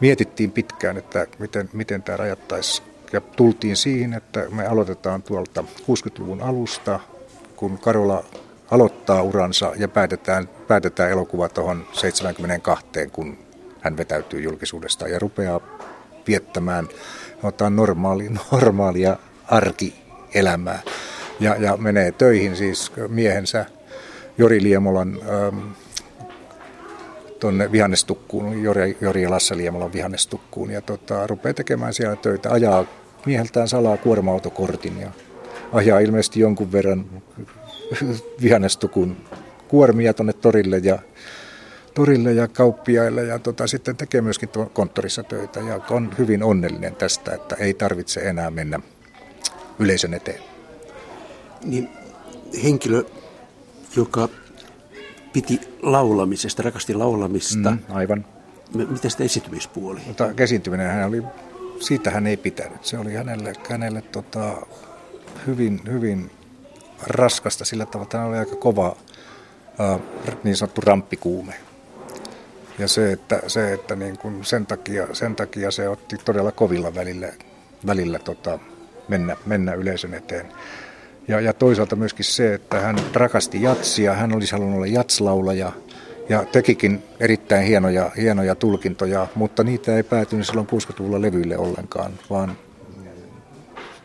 [0.00, 2.88] mietittiin pitkään, että miten, miten tämä rajattaisiin.
[3.12, 7.00] Ja tultiin siihen, että me aloitetaan tuolta 60-luvun alusta,
[7.56, 8.24] kun Karola
[8.70, 13.38] aloittaa uransa ja päätetään, päätetään elokuva tuohon 72, kun
[13.80, 15.60] hän vetäytyy julkisuudesta ja rupeaa
[16.26, 16.88] viettämään
[17.42, 20.82] otetaan normaali, normaalia arkielämää.
[21.40, 23.66] Ja, ja menee töihin siis miehensä
[24.38, 25.58] Jori Liemolan ähm,
[27.40, 32.84] tuonne vihannestukkuun, Jori, Jori Lassa Liemolan vihannestukkuun ja tota, rupeaa tekemään siellä töitä, ajaa
[33.26, 35.10] mieheltään salaa kuorma-autokortin ja
[35.72, 37.06] ajaa ilmeisesti jonkun verran
[38.42, 39.16] vihannestukun
[39.68, 40.98] kuormia tuonne torille ja,
[41.94, 47.34] torille ja kauppiaille ja tota, sitten tekee myöskin konttorissa töitä ja on hyvin onnellinen tästä,
[47.34, 48.80] että ei tarvitse enää mennä
[49.78, 50.40] yleisön eteen.
[51.64, 51.88] Niin
[52.64, 53.04] henkilö,
[53.96, 54.28] joka
[55.32, 57.70] piti laulamisesta, rakasti laulamista.
[57.70, 58.24] Mm, aivan.
[58.74, 60.00] Miten sitä esiintymispuoli?
[60.06, 61.22] Mutta esiintyminen hän oli,
[61.80, 62.84] siitä hän ei pitänyt.
[62.84, 64.66] Se oli hänelle, hänelle tota,
[65.46, 66.30] hyvin, hyvin
[67.06, 68.96] raskasta sillä tavalla, että oli aika kova
[70.44, 71.54] niin sanottu ramppikuume.
[72.78, 76.94] Ja se, että, se, että niin kuin sen, takia, sen takia se otti todella kovilla
[76.94, 77.28] välillä,
[77.86, 78.58] välillä tota,
[79.08, 80.52] mennä, mennä yleisön eteen.
[81.28, 85.72] Ja, ja toisaalta myöskin se, että hän rakasti jatsia, hän olisi halunnut olla jatslaulaja
[86.28, 92.56] ja tekikin erittäin hienoja, hienoja tulkintoja, mutta niitä ei päätynyt silloin 60-luvulla levyille ollenkaan, vaan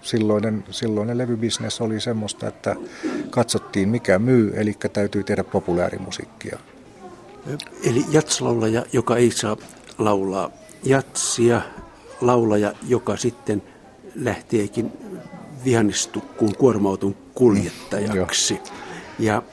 [0.01, 2.75] silloinen, silloinen levybisnes oli semmoista, että
[3.29, 6.59] katsottiin mikä myy, eli täytyy tehdä populaarimusiikkia.
[7.83, 9.57] Eli jatslaulaja, joka ei saa
[9.97, 10.51] laulaa
[10.83, 11.61] jatsia,
[12.21, 13.63] laulaja, joka sitten
[14.15, 14.91] lähteekin
[15.65, 18.53] vihannistukkuun kuorma-auton kuljettajaksi.
[18.53, 18.59] Mm,
[19.25, 19.43] ja,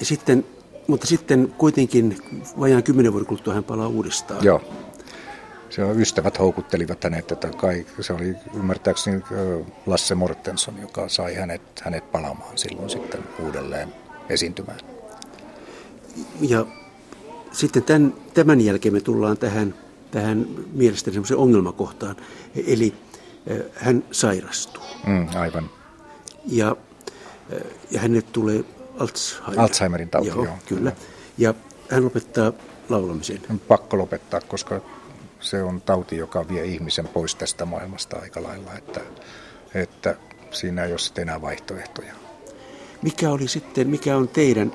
[0.00, 0.44] ja sitten,
[0.86, 2.16] mutta sitten kuitenkin
[2.60, 4.44] vajaan kymmenen vuoden kuluttua hän palaa uudestaan.
[4.44, 4.60] Joo.
[5.70, 9.22] Se ystävät houkuttelivat hänet, että kai, se oli ymmärtääkseni
[9.86, 13.94] Lasse Mortenson, joka sai hänet, hänet palaamaan silloin sitten uudelleen
[14.28, 14.80] esiintymään.
[16.40, 16.66] Ja
[17.52, 19.74] sitten tämän, tämän jälkeen me tullaan tähän,
[20.10, 22.16] tähän mielestäni semmoiseen ongelmakohtaan,
[22.66, 22.94] eli
[23.74, 24.84] hän sairastuu.
[25.06, 25.70] Mm, aivan.
[26.46, 26.76] Ja,
[27.90, 28.64] ja hänelle tulee
[28.98, 29.60] Alzheimer.
[29.60, 30.54] Alzheimerin tauti, joo, joo.
[30.68, 30.92] Kyllä.
[31.38, 31.54] Ja
[31.90, 32.52] hän lopettaa
[32.88, 33.40] laulamisen.
[33.50, 34.80] On pakko lopettaa, koska
[35.40, 39.00] se on tauti, joka vie ihmisen pois tästä maailmasta aika lailla, että,
[39.74, 40.16] että
[40.50, 42.14] siinä ei ole sitten enää vaihtoehtoja.
[43.02, 44.72] Mikä oli sitten, mikä on teidän,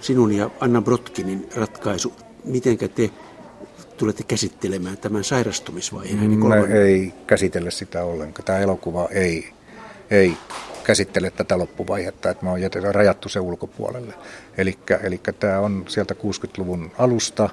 [0.00, 2.12] sinun ja Anna Brotkinin ratkaisu?
[2.44, 3.10] Mitenkä te
[3.96, 6.18] tulette käsittelemään tämän sairastumisvaiheen?
[6.18, 8.44] Me niin ei käsitellä sitä ollenkaan.
[8.44, 9.52] Tämä elokuva ei,
[10.10, 10.36] ei
[10.84, 14.14] käsittele tätä loppuvaihetta, että me on jätetty, rajattu se ulkopuolelle.
[14.58, 14.78] Eli
[15.40, 17.50] tämä on sieltä 60-luvun alusta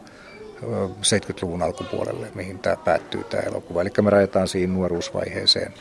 [1.01, 3.81] 70-luvun alkupuolelle, mihin tämä päättyy tämä elokuva.
[3.81, 5.73] Eli me rajataan siihen nuoruusvaiheeseen.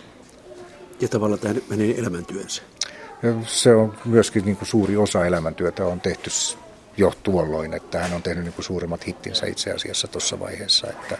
[1.00, 2.62] Ja tavallaan tämä hänen elämäntyönsä.
[3.46, 6.30] Se on myöskin niin kuin suuri osa elämäntyötä on tehty
[6.96, 11.18] jo tuolloin, että hän on tehnyt niin kuin suurimmat hittinsä itse asiassa tuossa vaiheessa, että,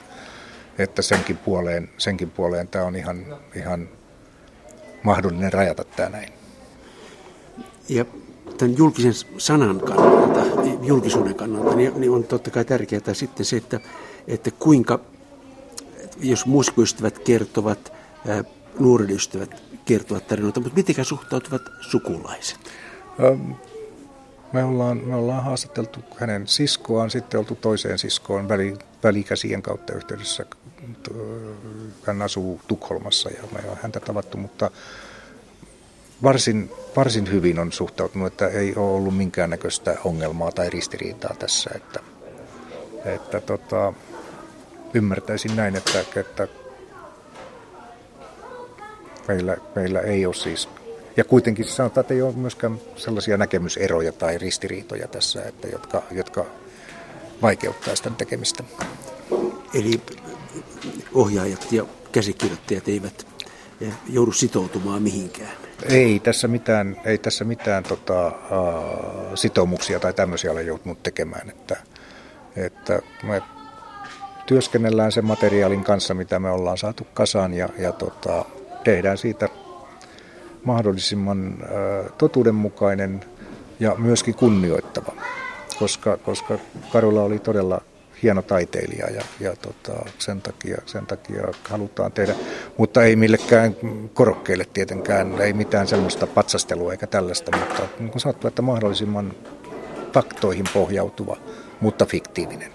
[0.79, 3.88] että senkin, puoleen, senkin puoleen tämä on ihan, ihan
[5.03, 6.33] mahdollinen rajata tämä näin.
[7.88, 8.05] Ja
[8.59, 10.41] tämän julkisen sanan kannalta,
[10.83, 13.81] julkisuuden kannalta, niin, niin on totta kai tärkeää sitten se, että,
[14.27, 15.01] että kuinka,
[16.21, 17.93] jos muusikoystävät kertovat,
[18.79, 22.59] nuoret ystävät kertovat tarinoita, mutta miten suhtautuvat sukulaiset?
[24.53, 30.47] Me ollaan, me ollaan haastateltu hänen siskoaan, sitten oltu toiseen siskoon väli, välikäsien kautta yhteydessä.
[32.07, 34.71] Hän asuu Tukholmassa ja me on häntä tavattu, mutta
[36.22, 41.70] varsin, varsin hyvin on suhtautunut, että ei ole ollut minkäännäköistä ongelmaa tai ristiriitaa tässä.
[41.74, 42.00] Että,
[43.04, 43.92] että tota,
[44.94, 46.48] ymmärtäisin näin, että, että
[49.28, 50.68] meillä, meillä ei ole siis
[51.16, 56.46] ja kuitenkin sanotaan, että ei ole myöskään sellaisia näkemyseroja tai ristiriitoja tässä, että jotka, jotka
[57.42, 58.64] vaikeuttaa sitä tekemistä.
[59.74, 60.00] Eli
[61.14, 63.26] ohjaajat ja käsikirjoittajat eivät
[64.08, 65.62] joudu sitoutumaan mihinkään.
[65.88, 68.33] Ei tässä mitään, ei tässä mitään tota, uh,
[69.35, 71.51] sitoumuksia tai tämmöisiä ole joutunut tekemään.
[71.51, 71.77] Että,
[72.57, 73.42] että me
[74.47, 78.45] työskennellään sen materiaalin kanssa, mitä me ollaan saatu kasaan ja, ja tota,
[78.85, 79.49] tehdään siitä
[80.64, 81.59] mahdollisimman
[82.18, 83.25] totuudenmukainen
[83.81, 85.12] ja myöskin kunnioittava,
[85.79, 86.59] koska, koska
[86.92, 87.81] Karola oli todella
[88.22, 92.35] hieno taiteilija ja, ja tota, sen, takia, sen takia halutaan tehdä,
[92.78, 93.76] mutta ei millekään
[94.14, 99.32] korokkeille tietenkään, ei mitään semmoista patsastelua eikä tällaista, mutta niin kuin sanottu, että mahdollisimman
[100.12, 101.37] faktoihin pohjautuva,
[101.80, 102.72] mutta fiktiivinen.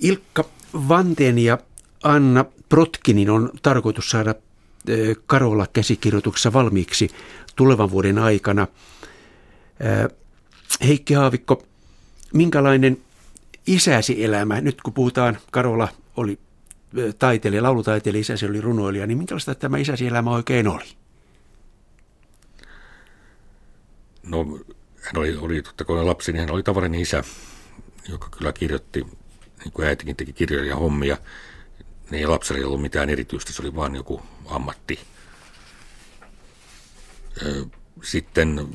[0.00, 0.44] Ilkka
[0.88, 1.58] Vanteen ja
[2.02, 4.34] Anna Protkinin on tarkoitus saada
[5.26, 7.08] Karola käsikirjoituksessa valmiiksi
[7.56, 8.66] tulevan vuoden aikana.
[10.86, 11.62] Heikki Haavikko,
[12.34, 12.98] minkälainen
[13.66, 16.38] isäsi elämä, nyt kun puhutaan, Karola oli
[17.18, 20.84] taiteilija, laulutaiteilija, isäsi oli runoilija, niin minkälaista tämä isäsi elämä oikein oli?
[24.22, 24.44] No,
[25.00, 27.24] hän oli, oli totta kai lapsi, niin hän oli tavallinen isä,
[28.08, 29.06] joka kyllä kirjoitti,
[29.64, 31.16] niin kuin äitikin teki kirjoja hommia
[32.10, 35.00] ne ei lapsella ei ollut mitään erityistä, se oli vain joku ammatti.
[38.02, 38.68] Sitten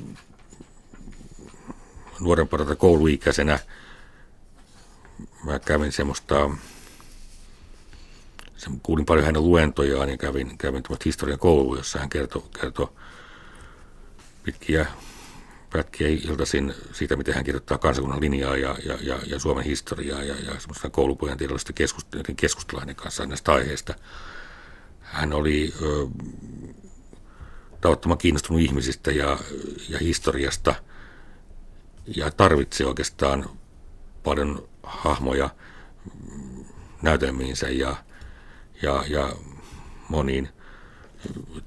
[2.20, 3.60] nuorempana kouluikäisenä
[5.44, 6.50] mä kävin semmoista,
[8.84, 12.88] kuulin paljon hänen luentojaan ja kävin, kävin historian koulu, jossa hän kertoi, kertoi
[14.44, 14.86] pitkiä
[15.74, 20.36] pätkiä iltaisin siitä, miten hän kirjoittaa kansakunnan linjaa ja, ja, ja, ja Suomen historiaa ja,
[20.36, 21.74] ja semmoista koulupojan tiedollista
[22.80, 23.94] hänen kanssaan näistä aiheista.
[25.00, 26.08] Hän oli ö,
[27.82, 29.40] tavattoman kiinnostunut ihmisistä ja,
[29.90, 30.76] ja historiasta
[32.16, 33.50] ja tarvitsi oikeastaan
[34.24, 35.50] paljon hahmoja
[37.02, 37.96] näytelmiinsä ja,
[38.82, 39.36] ja, ja
[40.10, 40.50] moniin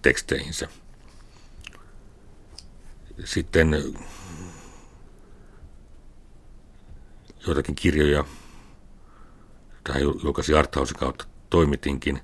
[0.02, 0.68] teksteihinsä.
[3.24, 3.94] Sitten
[7.46, 8.24] joitakin kirjoja,
[9.84, 12.20] tai julkaisi Arthausen kautta toimitinkin,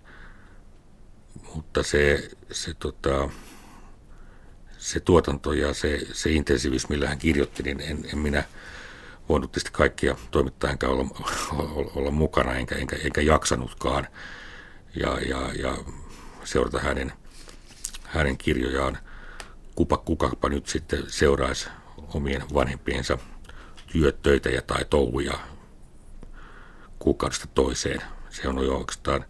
[1.55, 3.31] mutta se, se, tota,
[4.79, 8.45] se tuotanto ja se, se intensiivyys, millä hän kirjoitti, niin en, en minä
[9.31, 11.07] voinut tietysti kaikkia toimittaa enkä olla,
[11.53, 14.07] olla, olla mukana, enkä, enkä, enkä jaksanutkaan
[14.97, 15.77] ja, ja, ja
[16.45, 17.13] seurata hänen,
[18.05, 18.99] hänen kirjojaan–
[19.81, 21.69] kupa kukapa nyt sitten seuraisi
[22.15, 23.19] omien vanhempiensa
[23.93, 25.39] työtöitä ja tai touhuja
[26.99, 28.03] kuukaudesta toiseen.
[28.31, 29.25] Se on jo oikeastaan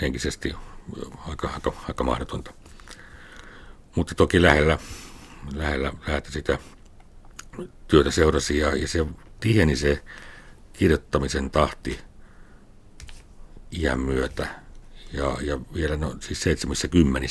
[0.00, 0.54] henkisesti
[1.28, 2.52] aika, aika, aika mahdotonta.
[3.94, 4.78] Mutta toki lähellä,
[5.54, 6.58] lähellä, lähellä sitä
[7.88, 9.06] työtä seurasi ja, ja se
[9.40, 10.04] tieni se
[10.72, 12.00] kirjoittamisen tahti
[13.72, 14.48] iän myötä
[15.12, 17.28] ja, ja vielä no, siis 70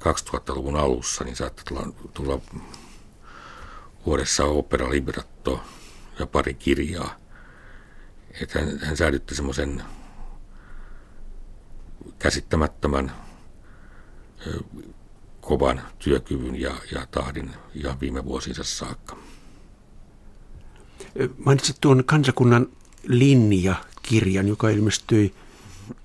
[0.00, 2.40] 2000-luvun alussa niin saattoi tulla, tulla
[4.06, 5.62] vuodessa opera libretto
[6.18, 7.16] ja pari kirjaa.
[8.40, 9.82] Että hän, hän säilytti semmoisen
[12.18, 13.12] käsittämättömän
[15.40, 19.16] kovan työkyvyn ja, ja tahdin ihan viime vuosinsa saakka.
[21.44, 22.66] Mainitsit tuon kansakunnan
[23.06, 25.34] linja-kirjan, joka ilmestyi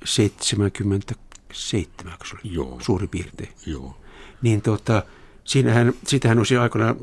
[0.06, 2.78] 77, se oli Joo.
[2.82, 3.50] suurin piirtein.
[3.66, 3.98] Joo.
[4.42, 5.04] Niin tota,
[5.44, 6.96] siinähän, siitähän olisi aikoinaan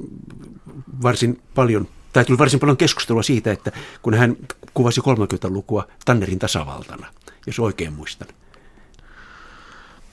[1.03, 4.37] varsin paljon, tai tuli varsin paljon keskustelua siitä, että kun hän
[4.75, 7.07] kuvasi 30-lukua Tannerin tasavaltana,
[7.47, 8.29] jos oikein muistan.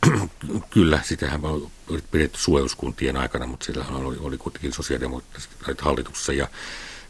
[0.69, 1.71] Kyllä, sitähän on
[2.11, 6.47] pidetty suojeluskuntien aikana, mutta sillä oli, oli kuitenkin sosiaalidemokraattit hallituksessa ja,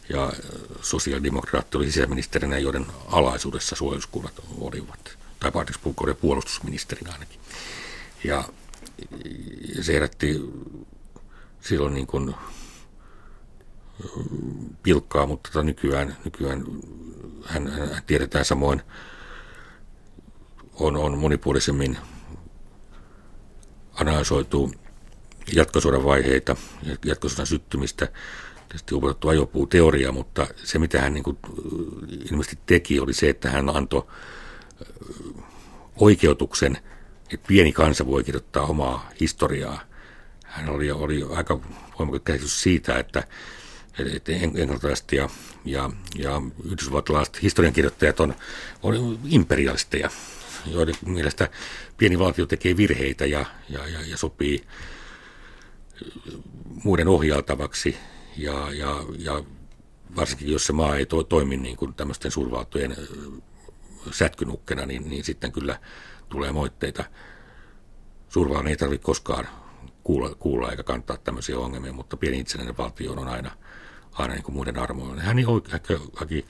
[0.10, 0.34] ja
[0.82, 5.52] sosiaalidemokraatti oli sisäministerinä, joiden alaisuudessa suojeluskunnat olivat tai
[6.22, 7.40] puolustusministerinä ainakin.
[8.24, 8.44] Ja,
[9.76, 10.42] ja se herätti
[11.62, 12.36] silloin niin kuin
[14.84, 16.66] pilkkaa, mutta tota nykyään, nykyään
[17.46, 18.82] hän, hän tiedetään samoin,
[20.74, 21.98] on, on monipuolisemmin
[23.94, 24.72] analysoitu
[25.56, 26.56] jatkosodan vaiheita,
[27.06, 28.08] jatkosodan syttymistä,
[28.70, 31.38] tietysti opetettu ajopuuteoria, mutta se mitä hän niin kuin,
[32.32, 34.08] ilmeisesti teki oli se, että hän antoi
[35.96, 36.78] oikeutuksen,
[37.34, 39.82] että pieni kansa voi kirjoittaa omaa historiaa.
[40.46, 41.60] Hän oli, oli aika
[42.00, 43.24] voimakas käsitys siitä, että,
[44.16, 45.30] että englantilaiset ja,
[45.66, 48.36] ja, ja yhdysvaltalaiset historiankirjoittajat on,
[48.84, 50.10] on imperialisteja,
[50.66, 51.50] joiden mielestä
[51.98, 54.64] pieni valtio tekee virheitä ja, ja, ja, ja sopii
[56.84, 57.98] muiden ohjaltavaksi
[58.42, 59.44] ja, ja, ja
[60.16, 62.96] varsinkin jos se maa ei to, toimi niin kuin tämmöisten suurvaltojen
[64.12, 65.80] sätkynukkena, niin, niin sitten kyllä
[66.30, 67.04] tulee moitteita.
[68.30, 69.48] Suurvallan ei tarvitse koskaan
[70.04, 73.52] kuulla, kuulla eikä kantaa tämmöisiä ongelmia, mutta pieni itsenäinen valtio on aina,
[74.14, 75.22] aina niin kuin muiden armoilla.
[75.22, 76.46] Hän haki, haki,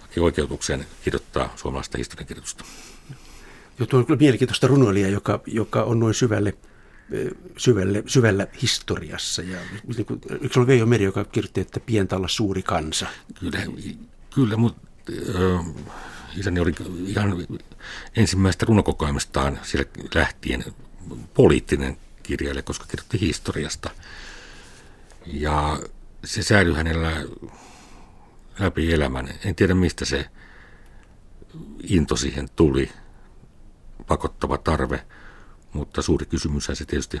[0.00, 2.64] haki oikeutuksen kirjoittaa suomalaista historiankirjoitusta.
[3.78, 6.54] Joo, tuo on kyllä mielenkiintoista runoilija, joka, joka on noin syvälle,
[7.56, 9.42] syvälle, syvällä historiassa.
[9.42, 9.58] Ja,
[9.96, 13.06] niin kuin, yksi oli Veijo Meri, joka kirjoitti, että pientä olla suuri kansa.
[13.40, 13.58] Kyllä,
[14.34, 14.80] kyllä mutta
[15.12, 15.66] äh,
[16.36, 16.74] isäni oli
[17.06, 17.46] ihan
[18.16, 20.64] ensimmäistä runokokoelmastaan siellä lähtien
[21.34, 23.90] poliittinen kirjailija, koska kirjoitti historiasta.
[25.26, 25.80] Ja
[26.24, 27.10] se säilyi hänellä
[28.58, 29.28] läpi elämän.
[29.44, 30.30] En tiedä, mistä se
[31.82, 32.92] into siihen tuli,
[34.06, 35.04] pakottava tarve,
[35.74, 37.20] mutta suuri kysymys se tietysti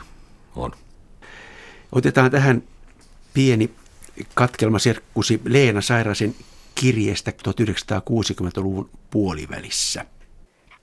[0.56, 0.72] on.
[1.92, 2.62] Otetaan tähän
[3.34, 3.70] pieni
[4.34, 6.34] katkelmaserkkusi Leena Sairasen
[6.74, 10.06] kirjeestä 1960-luvun puolivälissä.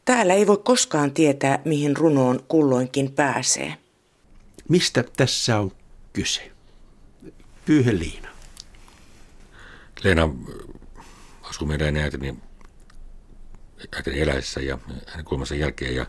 [0.05, 3.77] Täällä ei voi koskaan tietää, mihin runoon kulloinkin pääsee.
[4.69, 5.71] Mistä tässä on
[6.13, 6.51] kyse?
[7.65, 8.29] Pyyhe Liina.
[10.03, 10.29] Leena
[11.41, 12.38] asuu meidän äitini,
[13.95, 16.05] äitini eläessä ja hänen kuolemansa jälkeen ja,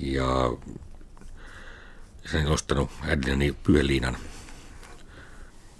[0.00, 0.26] ja
[2.32, 4.16] sen ostanut äidini Pyyheliinan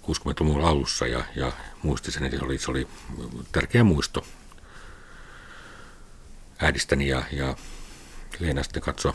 [0.03, 1.51] 60-luvun alussa ja, ja
[1.83, 2.87] muisti sen, että se oli, se oli
[3.51, 4.25] tärkeä muisto
[6.59, 7.55] äidistäni ja, ja
[8.39, 9.13] Leena sitten katsoi,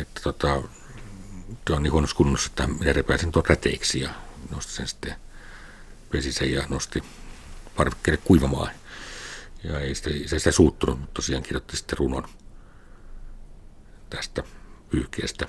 [0.00, 0.62] että tota,
[1.64, 4.10] tuo on niin huonossa kunnossa, että minä repäisin tuon räteiksi ja
[4.50, 5.16] nosti sen sitten,
[6.10, 7.02] pesi sen ja nosti
[7.76, 8.70] parvekkeelle kuivamaan.
[9.64, 12.28] Ja ei sitä, se sitä suuttunut, mutta tosiaan kirjoitti sitten runon
[14.10, 14.42] tästä
[14.90, 15.46] pyyhkeestä.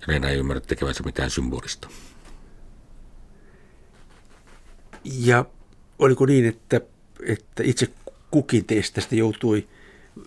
[0.00, 1.88] Ja Leena ei ymmärrä tekevänsä mitään symbolista.
[5.04, 5.44] Ja
[5.98, 6.80] oliko niin, että,
[7.26, 7.88] että itse
[8.30, 9.68] kukin teistä joutui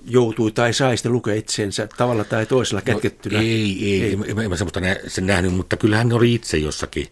[0.05, 3.37] joutui tai sai sitten lukea itsensä tavalla tai toisella no, kätkettynä?
[3.37, 4.13] No, ei, ei, ei.
[4.13, 7.07] En, en mä semmoista nä, sen nähnyt, mutta kyllähän hän oli itse jossakin,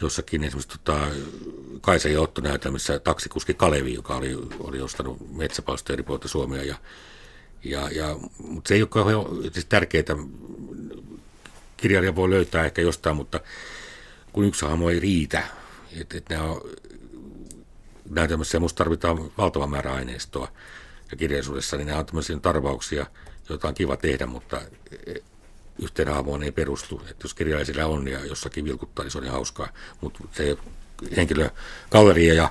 [0.00, 1.06] jossakin esimerkiksi tota,
[1.80, 6.62] Kaisa ja Otto näytelmissä taksikuski Kalevi, joka oli, oli ostanut metsäpalstoja eri puolilta Suomea.
[6.62, 6.76] Ja,
[7.64, 10.04] ja, ja, mutta se ei ole kauhean siis tärkeää.
[11.76, 13.40] Kirjailija voi löytää ehkä jostain, mutta
[14.32, 15.44] kun yksi hahmo ei riitä,
[16.00, 16.60] että et nämä on
[18.10, 20.48] näytelmässä ja musta tarvitaan valtava määrä aineistoa
[21.10, 23.06] ja kirjallisuudessa, niin nämä on tämmöisiä tarvauksia,
[23.48, 24.60] joita on kiva tehdä, mutta
[25.82, 27.02] yhteen hahmoon ei perustu.
[27.10, 29.68] Että jos kirjailija on ja jossakin vilkuttaa, niin se on hauskaa.
[30.00, 30.56] Mutta se
[31.16, 32.50] henkilögalleria ja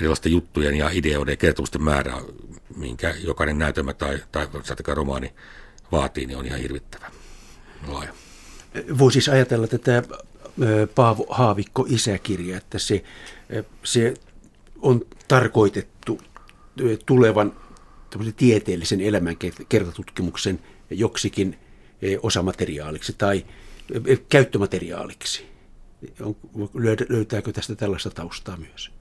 [0.00, 2.14] erilaisten juttujen ja ideoiden ja kertomusten määrä,
[2.76, 4.46] minkä jokainen näytelmä tai, tai
[4.94, 5.32] romaani
[5.92, 7.10] vaatii, niin on ihan hirvittävä
[7.86, 8.12] laaja.
[8.98, 10.02] Voisi siis ajatella tätä
[10.94, 13.04] Paavo Haavikko isäkirja, että se,
[13.84, 14.14] se
[14.82, 16.20] on tarkoitettu
[17.06, 17.56] tulevan
[18.36, 19.36] tieteellisen elämän
[19.68, 21.58] kertatutkimuksen joksikin
[22.22, 23.46] osamateriaaliksi tai
[24.28, 25.46] käyttömateriaaliksi.
[27.08, 28.97] Löytääkö tästä tällaista taustaa myös?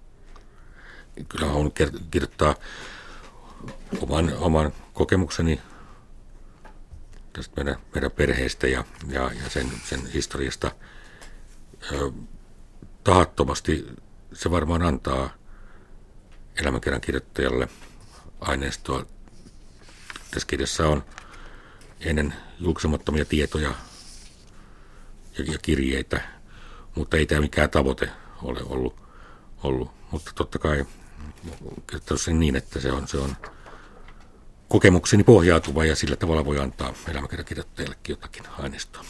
[1.29, 1.71] Kyllä on
[2.11, 2.55] kirjoittaa
[4.01, 5.61] oman, oman kokemukseni
[7.33, 10.71] tästä meidän, meidän perheestä ja, ja, ja sen, sen historiasta.
[13.03, 13.87] tahattomasti
[14.33, 15.29] se varmaan antaa
[16.61, 17.67] elämänkerran kirjoittajalle
[18.41, 19.05] aineistoa.
[20.31, 21.03] Tässä kirjassa on
[21.99, 23.73] ennen julkisemattomia tietoja
[25.37, 26.21] ja, ja kirjeitä,
[26.95, 28.09] mutta ei tämä mikään tavoite
[28.43, 28.95] ole ollut.
[29.63, 29.91] ollut.
[30.11, 30.85] Mutta totta kai
[31.87, 33.35] kirjoittanut sen niin, että se on, se on
[34.67, 39.03] kokemukseni pohjautuva ja sillä tavalla voi antaa elämäkerrakirjoittajallekin jotakin aineistoa.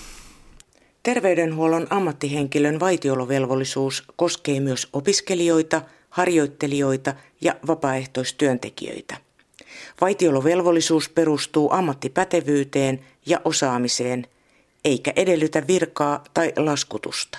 [1.03, 5.81] Terveydenhuollon ammattihenkilön vaitiolovelvollisuus koskee myös opiskelijoita–
[6.17, 9.17] harjoittelijoita ja vapaaehtoistyöntekijöitä.
[10.01, 14.25] Vaitiolovelvollisuus perustuu ammattipätevyyteen ja osaamiseen,
[14.85, 17.37] eikä edellytä virkaa tai laskutusta.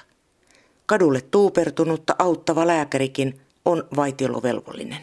[0.87, 4.99] Kadulle tuupertunutta auttava lääkärikin on vaitiolovelvollinen.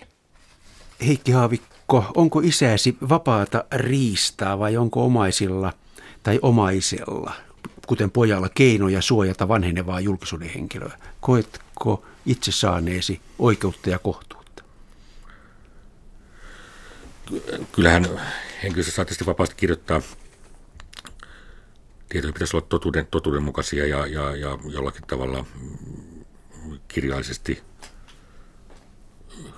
[1.07, 5.74] Heikki Haavikko, onko isäsi vapaata riistaa vai onko omaisilla
[6.24, 7.34] tai omaisella,
[7.88, 10.97] kuten pojalla, keinoja suojata vanhenevaa julkisuuden henkilöä?
[11.22, 14.63] Koetko itse saaneesi oikeutta ja kohtuutta?
[17.72, 18.22] Kyllähän
[18.63, 20.01] henkilössä saa tietysti vapaasti kirjoittaa.
[22.09, 25.45] Tietoja pitäisi olla totuuden, totuudenmukaisia ja, ja, ja jollakin tavalla
[26.88, 27.63] kirjallisesti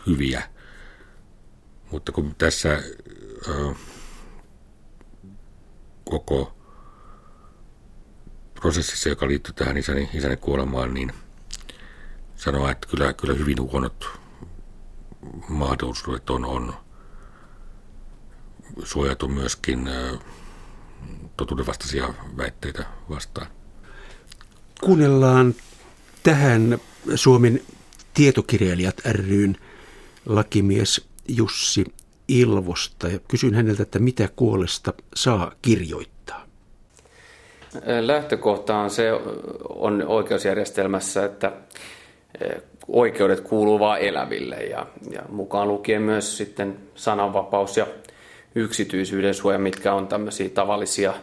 [0.08, 0.44] hyviä.
[1.92, 2.84] Mutta kun tässä
[3.48, 3.74] ö,
[6.10, 6.58] koko
[8.54, 11.14] prosessissa, joka liittyy tähän isäni, isäni kuolemaan, niin
[12.36, 14.06] sanoa, että kyllä, kyllä hyvin huonot
[15.50, 16.74] mahdollisuudet on, on
[18.84, 19.90] suojattu myöskin
[21.38, 23.48] totuudenvastaisia väitteitä vastaan.
[24.82, 25.56] Kuunnellaan
[26.24, 26.78] tähän
[27.16, 27.62] Suomen
[28.14, 29.58] tietokirjailijat ryn
[30.28, 31.86] lakimies Jussi
[32.28, 36.46] Ilvosta ja kysyn häneltä, että mitä kuolesta saa kirjoittaa.
[38.02, 39.12] Lähtökohta on se
[39.70, 41.52] on oikeusjärjestelmässä, että
[42.42, 47.88] eh, oikeudet kuuluu vain eläville ja, ja mukaan lukien myös sitten sananvapaus ja
[48.56, 51.14] yksityisyyden suoja, mitkä on tämmöisiä tavallisia,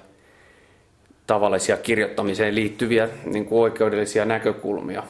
[1.26, 5.02] tavallisia kirjoittamiseen liittyviä niin kuin oikeudellisia näkökulmia.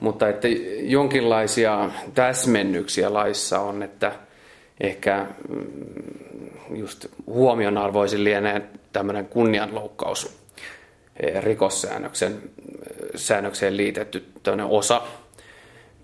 [0.00, 0.48] Mutta että
[0.80, 4.12] jonkinlaisia täsmennyksiä laissa on, että
[4.80, 10.38] ehkä mm, just huomionarvoisin lienee tämmöinen kunnianloukkaus
[11.22, 12.40] eh, rikossäännöksen eh,
[13.14, 14.24] säännökseen liitetty
[14.68, 15.02] osa,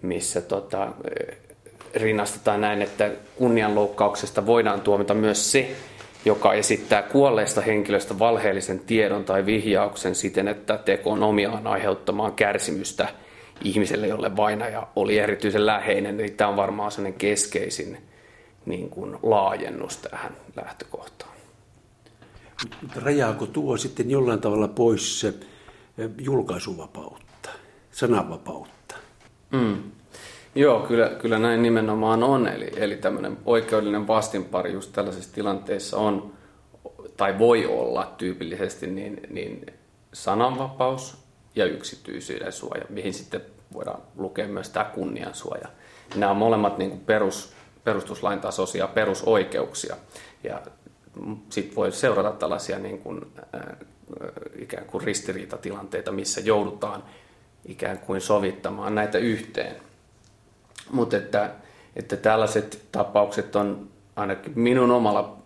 [0.02, 1.36] missä tota, eh,
[1.94, 5.70] rinnastetaan näin, että kunnianloukkauksesta voidaan tuomita myös se,
[6.24, 13.08] joka esittää kuolleesta henkilöstä valheellisen tiedon tai vihjauksen siten, että teko on omiaan aiheuttamaan kärsimystä
[13.64, 16.20] ihmiselle, jolle vainaja oli erityisen läheinen.
[16.20, 17.98] Eli tämä on varmaan sellainen keskeisin
[18.66, 21.30] niin kuin laajennus tähän lähtökohtaan.
[22.96, 25.34] Rajaako tuo sitten jollain tavalla pois se
[26.18, 27.50] julkaisuvapautta,
[27.90, 28.94] sananvapautta?
[29.50, 29.82] Mm.
[30.54, 32.48] Joo, kyllä, kyllä näin nimenomaan on.
[32.48, 36.32] Eli, eli tämmöinen oikeudellinen vastinpari just tällaisessa tilanteessa on,
[37.16, 39.66] tai voi olla tyypillisesti, niin, niin
[40.12, 41.16] sananvapaus
[41.54, 43.40] ja yksityisyyden suoja, mihin sitten
[43.72, 45.68] voidaan lukea myös tämä kunniansuoja.
[46.14, 47.52] Nämä on molemmat niin kuin perus,
[47.84, 49.96] perustuslain tasoisia perusoikeuksia.
[50.44, 50.62] Ja
[51.50, 53.62] sitten voi seurata tällaisia niin kuin, äh,
[54.58, 57.04] ikään kuin ristiriitatilanteita, missä joudutaan
[57.64, 59.76] ikään kuin sovittamaan näitä yhteen.
[60.90, 61.50] Mutta että,
[61.96, 65.36] että tällaiset tapaukset on ainakin minun omalla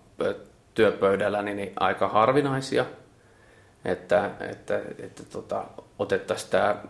[0.74, 2.86] työpöydälläni niin aika harvinaisia,
[3.84, 5.64] että, että, että tota,
[5.98, 6.84] otettaisiin tämä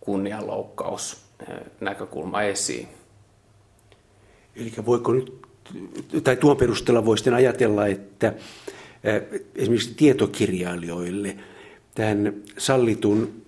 [0.00, 1.16] kunnianloukkaus
[1.80, 2.88] näkökulma esiin.
[4.56, 5.42] Eli voiko nyt,
[6.24, 8.34] tai tuon perusteella voisi ajatella, että
[9.54, 11.36] esimerkiksi tietokirjailijoille
[11.94, 13.42] tämän sallitun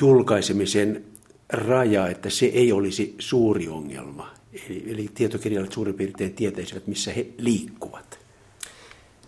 [0.00, 1.04] julkaisemisen
[1.52, 4.34] raja, että se ei olisi suuri ongelma.
[4.52, 8.18] Eli, eli tietokirjailijat suurin piirtein tietäisivät, missä he liikkuvat.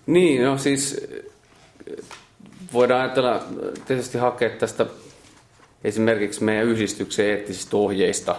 [0.07, 1.07] Niin, no siis
[2.73, 3.45] voidaan ajatella
[3.87, 4.87] tietysti hakea tästä
[5.85, 8.37] esimerkiksi meidän yhdistyksen eettisistä ohjeista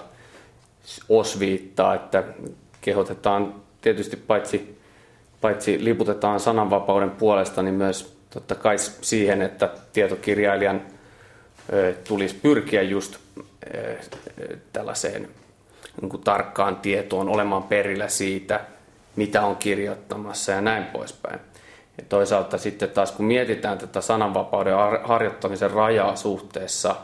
[1.09, 2.23] osviittaa, että
[2.81, 4.77] kehotetaan tietysti paitsi,
[5.41, 10.81] paitsi liputetaan sananvapauden puolesta, niin myös totta kai siihen, että tietokirjailijan
[12.07, 13.17] tulisi pyrkiä just
[14.73, 15.29] tällaiseen
[16.01, 18.59] niin kuin tarkkaan tietoon, olemaan perillä siitä,
[19.15, 21.39] mitä on kirjoittamassa ja näin poispäin.
[21.97, 24.73] Ja toisaalta sitten taas kun mietitään tätä sananvapauden
[25.03, 26.95] harjoittamisen rajaa suhteessa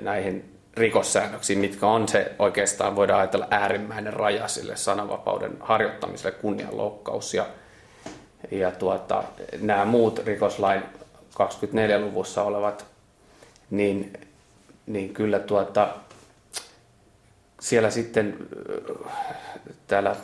[0.00, 7.46] näihin rikossäännöksiin, mitkä on se oikeastaan voidaan ajatella äärimmäinen raja sille sananvapauden harjoittamiselle, kunnianloukkaus ja,
[8.50, 9.24] ja tuota,
[9.60, 10.82] nämä muut rikoslain
[11.34, 12.86] 24-luvussa olevat,
[13.70, 14.12] niin
[14.86, 15.88] niin kyllä tuota,
[17.60, 18.36] siellä sitten
[19.86, 20.16] täällä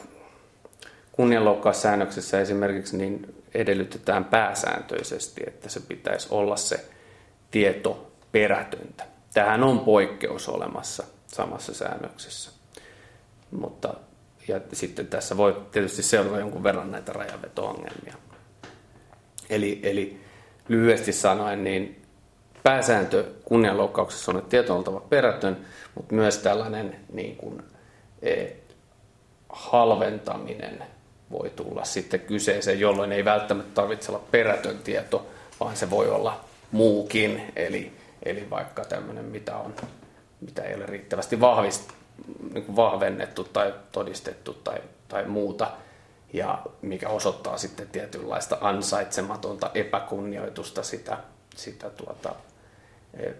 [1.13, 6.85] kunnianloukkaussäännöksessä esimerkiksi niin edellytetään pääsääntöisesti, että se pitäisi olla se
[7.51, 9.05] tieto perätöntä.
[9.35, 12.51] Tähän on poikkeus olemassa samassa säännöksessä.
[13.51, 13.95] Mutta,
[14.49, 18.15] ja sitten tässä voi tietysti seurata jonkun verran näitä rajaveto-ongelmia.
[19.51, 20.21] Eli, eli
[20.69, 22.03] lyhyesti sanoen, niin
[22.63, 27.63] pääsääntö kunnianloukkauksessa on, että tieto on oltava perätön, mutta myös tällainen niin kuin,
[28.23, 28.47] e,
[29.49, 30.83] halventaminen
[31.33, 35.27] voi tulla sitten kyseeseen, jolloin ei välttämättä tarvitse olla perätön tieto,
[35.61, 39.75] vaan se voi olla muukin, eli, eli vaikka tämmöinen, mitä, on,
[40.41, 41.91] mitä ei ole riittävästi vahvist,
[42.55, 44.79] niin vahvennettu tai todistettu tai,
[45.09, 45.71] tai muuta,
[46.33, 51.19] ja mikä osoittaa sitten tietynlaista ansaitsematonta epäkunnioitusta sitä,
[51.57, 52.35] sitä tuota,
[53.15, 53.31] e,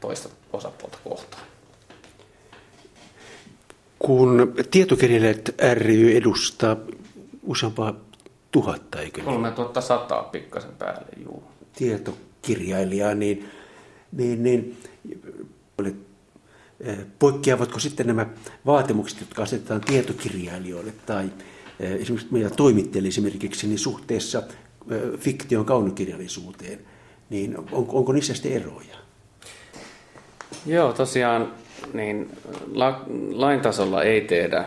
[0.00, 1.42] toista osapuolta kohtaan.
[3.98, 6.76] Kun tietokirjailijat ry edustaa
[7.42, 7.94] useampaa
[8.50, 9.24] tuhatta, eikö niin?
[9.24, 11.42] 3100 pikkasen päälle, juu.
[11.76, 13.48] Tietokirjailijaa, niin,
[14.12, 14.78] niin, niin
[16.80, 18.26] eh, poikkeavatko sitten nämä
[18.66, 21.30] vaatimukset, jotka asetetaan tietokirjailijoille tai
[21.80, 24.42] eh, esimerkiksi meidän toimittajille esimerkiksi niin suhteessa
[24.90, 26.78] eh, fiktion kaunokirjallisuuteen,
[27.30, 28.96] niin onko, onko niissä sitten eroja?
[30.66, 31.52] Joo, tosiaan
[31.92, 32.30] niin
[32.72, 34.64] la, lain tasolla ei tehdä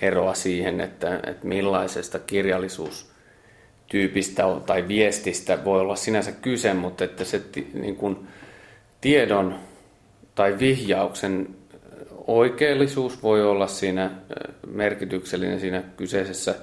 [0.00, 7.42] eroa siihen, että, että millaisesta kirjallisuustyypistä tai viestistä voi olla sinänsä kyse, mutta että se
[7.74, 8.28] niin kuin,
[9.00, 9.58] tiedon
[10.34, 11.48] tai vihjauksen
[12.26, 14.10] oikeellisuus voi olla siinä
[14.66, 16.54] merkityksellinen siinä kyseisessä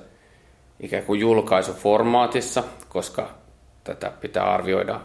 [0.80, 3.30] ikään kuin julkaisuformaatissa, koska
[3.84, 5.02] tätä pitää arvioida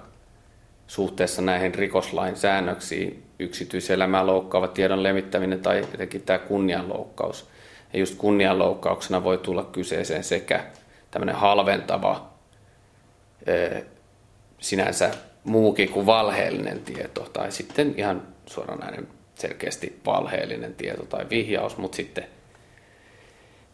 [0.86, 7.48] suhteessa näihin rikoslain säännöksiin yksityiselämää loukkaava tiedon levittäminen tai jotenkin tämä kunnianloukkaus.
[7.92, 10.64] Ja just kunnianloukkauksena voi tulla kyseeseen sekä
[11.10, 12.28] tämmöinen halventava
[14.58, 15.10] sinänsä
[15.44, 22.24] muukin kuin valheellinen tieto tai sitten ihan suoranainen selkeästi valheellinen tieto tai vihjaus, mutta sitten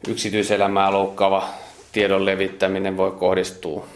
[0.08, 1.48] yksityiselämää loukkaava
[1.92, 3.86] tiedon levittäminen voi kohdistua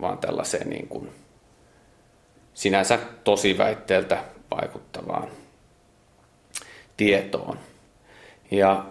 [0.00, 1.23] vaan tällaiseen niin kuin
[2.54, 5.28] sinänsä tosi väitteeltä vaikuttavaan
[6.96, 7.58] tietoon.
[8.50, 8.84] Ja,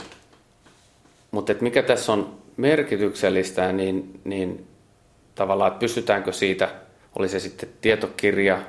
[1.32, 4.68] mutta et mikä tässä on merkityksellistä, niin, niin
[5.36, 6.70] tavallaan, että pystytäänkö siitä,
[7.16, 8.60] oli se sitten tietokirja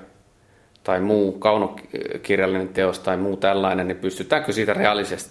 [0.84, 4.74] tai muu kaunokirjallinen teos tai muu tällainen, niin pystytäänkö siitä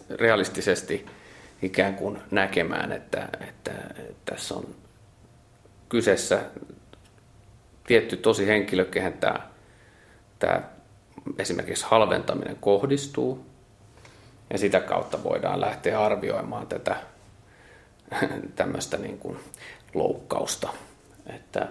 [0.10, 1.06] realistisesti
[1.62, 4.68] ikään kuin näkemään, että, että, että tässä on
[5.90, 6.40] kyseessä
[7.88, 9.53] tietty tosi henkilö, kehen tämä
[10.44, 10.62] tämä
[11.38, 13.46] esimerkiksi halventaminen kohdistuu,
[14.50, 16.96] ja sitä kautta voidaan lähteä arvioimaan tätä
[18.56, 19.40] tämmöistä niin kuin
[19.94, 20.70] loukkausta.
[21.28, 21.68] Että,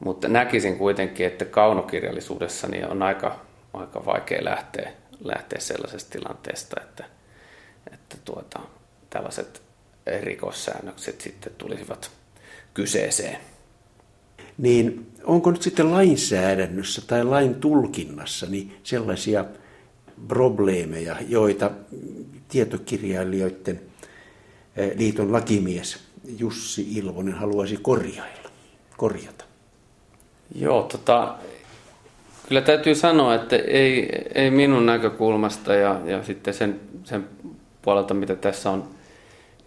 [0.00, 3.40] mutta näkisin kuitenkin, että kaunokirjallisuudessa niin on aika,
[3.74, 4.92] aika vaikea lähteä,
[5.24, 7.04] lähteä sellaisesta tilanteesta, että,
[7.92, 8.60] että tuota,
[9.10, 9.62] tällaiset
[10.20, 12.10] rikossäännökset sitten tulisivat
[12.74, 13.40] kyseeseen
[14.58, 19.44] niin onko nyt sitten lainsäädännössä tai lain tulkinnassa niin sellaisia
[20.28, 21.70] probleemeja, joita
[22.48, 23.80] tietokirjailijoiden
[24.76, 25.98] eh, liiton lakimies
[26.38, 28.50] Jussi Ilvonen haluaisi korjailla,
[28.96, 29.44] korjata?
[30.54, 31.34] Joo, tota,
[32.48, 37.28] kyllä täytyy sanoa, että ei, ei minun näkökulmasta ja, ja sitten sen, sen
[37.82, 38.84] puolelta, mitä tässä on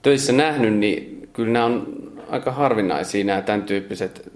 [0.02, 1.88] töissä nähnyt, niin kyllä nämä on
[2.30, 4.32] aika harvinaisia nämä tämän tyyppiset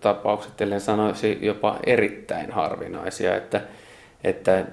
[0.00, 3.60] tapaukset, ellen sanoisi jopa erittäin harvinaisia, että,
[4.24, 4.66] että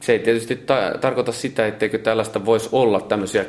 [0.00, 3.44] se ei tietysti ta- tarkoita sitä, etteikö tällaista voisi olla tämmöisiä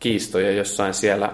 [0.00, 1.32] kiistoja jossain siellä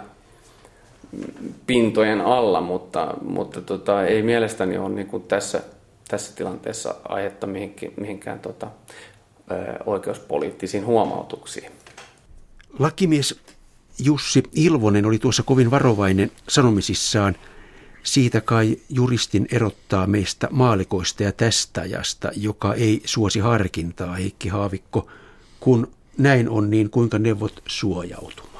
[1.66, 5.62] pintojen alla, mutta, mutta tota, ei mielestäni ole niin kuin tässä,
[6.08, 8.66] tässä tilanteessa aihetta mihinkään, mihinkään tota,
[9.86, 11.70] oikeuspoliittisiin huomautuksiin.
[12.78, 13.40] Lakimies
[14.04, 17.36] Jussi Ilvonen oli tuossa kovin varovainen sanomisissaan–
[18.02, 25.10] siitä kai juristin erottaa meistä maalikoista ja tästä ajasta, joka ei suosi harkintaa, Heikki Haavikko.
[25.60, 28.52] Kun näin on, niin kuinka neuvot suojautumaan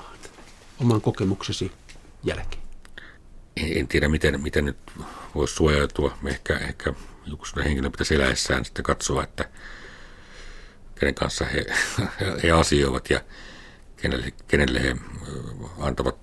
[0.80, 1.72] oman kokemuksesi
[2.24, 2.62] jälkeen?
[3.56, 4.76] En tiedä, miten, miten nyt
[5.34, 6.18] voisi suojautua.
[6.26, 6.94] Ehkä, ehkä
[7.26, 9.48] joku henkilö pitäisi eläessään sitten katsoa, että
[10.94, 11.66] kenen kanssa he,
[12.42, 13.20] he asioivat ja
[13.96, 14.96] kenelle, kenelle he
[15.78, 16.16] antavat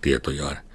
[0.00, 0.56] tietojaan.